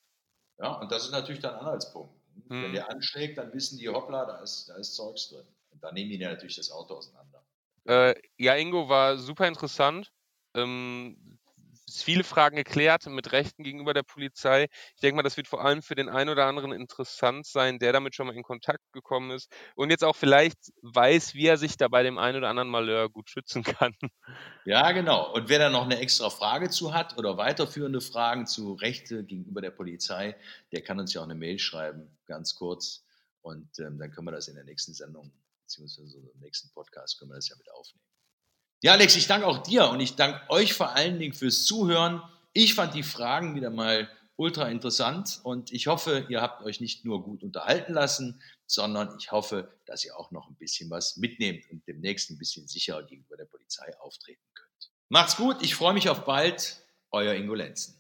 Ja, 0.59 0.75
und 0.81 0.93
das 0.93 1.05
ist 1.07 1.11
natürlich 1.11 1.41
dann 1.43 1.55
Anhaltspunkt. 1.57 2.15
Wenn 2.59 2.73
Hm. 2.73 2.73
der 2.73 2.89
anschlägt, 2.91 3.39
dann 3.39 3.53
wissen 3.55 3.79
die, 3.79 3.89
hoppla, 3.89 4.25
da 4.25 4.39
ist, 4.41 4.69
da 4.69 4.77
ist 4.77 4.95
Zeugs 4.95 5.29
drin. 5.31 5.47
Dann 5.81 5.95
nehmen 5.95 6.11
die 6.11 6.19
ja 6.19 6.31
natürlich 6.31 6.57
das 6.57 6.71
Auto 6.71 6.95
auseinander. 6.95 7.45
Äh, 7.85 8.15
ja, 8.37 8.55
Ingo 8.57 8.89
war 8.89 9.17
super 9.19 9.47
interessant. 9.49 10.11
Ähm, 10.55 11.39
viele 11.91 12.25
Fragen 12.25 12.57
geklärt 12.57 13.07
mit 13.07 13.33
Rechten 13.33 13.63
gegenüber 13.63 13.95
der 13.95 14.03
Polizei. 14.03 14.67
Ich 14.95 15.01
denke 15.01 15.17
mal, 15.17 15.23
das 15.23 15.37
wird 15.37 15.49
vor 15.49 15.65
allem 15.65 15.83
für 15.83 15.95
den 15.95 16.09
einen 16.09 16.31
oder 16.31 16.47
anderen 16.47 16.73
interessant 16.73 17.47
sein, 17.47 17.79
der 17.79 17.93
damit 17.93 18.15
schon 18.15 18.27
mal 18.27 18.37
in 18.37 18.43
Kontakt 18.43 18.83
gekommen 18.93 19.31
ist 19.31 19.51
und 19.75 19.91
jetzt 19.91 20.05
auch 20.05 20.17
vielleicht 20.17 20.59
weiß, 20.83 21.35
wie 21.35 21.47
er 21.47 21.57
sich 21.57 21.77
da 21.77 21.89
bei 21.89 22.03
dem 22.03 22.19
einen 22.19 22.39
oder 22.39 22.49
anderen 22.49 22.69
Malheur 22.69 23.09
gut 23.09 23.31
schützen 23.31 23.63
kann. 23.63 23.95
Ja, 24.65 24.93
genau. 24.93 25.33
Und 25.33 25.49
wer 25.49 25.59
da 25.59 25.71
noch 25.71 25.85
eine 25.85 25.99
extra 25.99 26.31
Frage 26.31 26.69
zu 26.69 26.93
hat 26.93 27.17
oder 27.17 27.37
weiterführende 27.37 28.01
Fragen 28.01 28.47
zu 28.47 28.75
Rechte 28.75 29.25
gegenüber 29.25 29.61
der 29.61 29.71
Polizei, 29.71 30.37
der 30.73 30.83
kann 30.83 31.01
uns 31.01 31.15
ja 31.15 31.21
auch 31.21 31.25
eine 31.27 31.35
Mail 31.35 31.59
schreiben, 31.59 32.19
ganz 32.27 32.55
kurz. 32.55 33.05
Und 33.41 33.79
ähm, 33.79 33.99
dann 33.99 34.11
können 34.11 34.27
wir 34.27 34.33
das 34.33 34.49
in 34.49 34.57
der 34.57 34.65
nächsten 34.65 34.93
Sendung, 34.93 35.33
beziehungsweise 35.69 36.17
im 36.17 36.41
nächsten 36.41 36.71
Podcast, 36.71 37.19
können 37.19 37.31
wir 37.31 37.37
das 37.37 37.49
ja 37.49 37.57
mit 37.57 37.71
aufnehmen. 37.71 38.05
Ja, 38.83 38.93
Alex, 38.93 39.17
ich 39.17 39.27
danke 39.27 39.47
auch 39.47 39.59
dir 39.59 39.89
und 39.91 40.01
ich 40.01 40.15
danke 40.15 40.41
euch 40.49 40.73
vor 40.73 40.91
allen 40.91 41.19
Dingen 41.19 41.35
fürs 41.35 41.65
Zuhören. 41.65 42.23
Ich 42.53 42.75
fand 42.75 42.95
die 42.95 43.03
Fragen 43.03 43.55
wieder 43.55 43.71
mal 43.71 44.09
ultra 44.37 44.69
interessant 44.69 45.41
und 45.43 45.73
ich 45.73 45.89
hoffe, 45.89 46.27
ihr 46.29 46.41
habt 46.41 46.63
euch 46.63 46.81
nicht 46.81 47.05
nur 47.05 47.23
gut 47.23 47.43
unterhalten 47.43 47.93
lassen, 47.93 48.41
sondern 48.67 49.15
ich 49.19 49.33
hoffe, 49.33 49.69
dass 49.85 50.05
ihr 50.05 50.17
auch 50.17 50.31
noch 50.31 50.49
ein 50.49 50.55
bisschen 50.55 50.89
was 50.91 51.17
mitnehmt 51.17 51.69
und 51.71 51.87
demnächst 51.87 52.31
ein 52.31 52.39
bisschen 52.39 52.67
sicherer 52.69 53.03
gegenüber 53.03 53.37
der 53.37 53.47
Polizei 53.47 53.99
auftreten 53.99 54.45
könnt. 54.55 54.91
Macht's 55.09 55.37
gut, 55.37 55.57
ich 55.61 55.75
freue 55.75 55.95
mich 55.95 56.09
auf 56.09 56.25
bald, 56.25 56.81
euer 57.11 57.35
Ingo 57.35 57.55
Lenzen. 57.55 57.98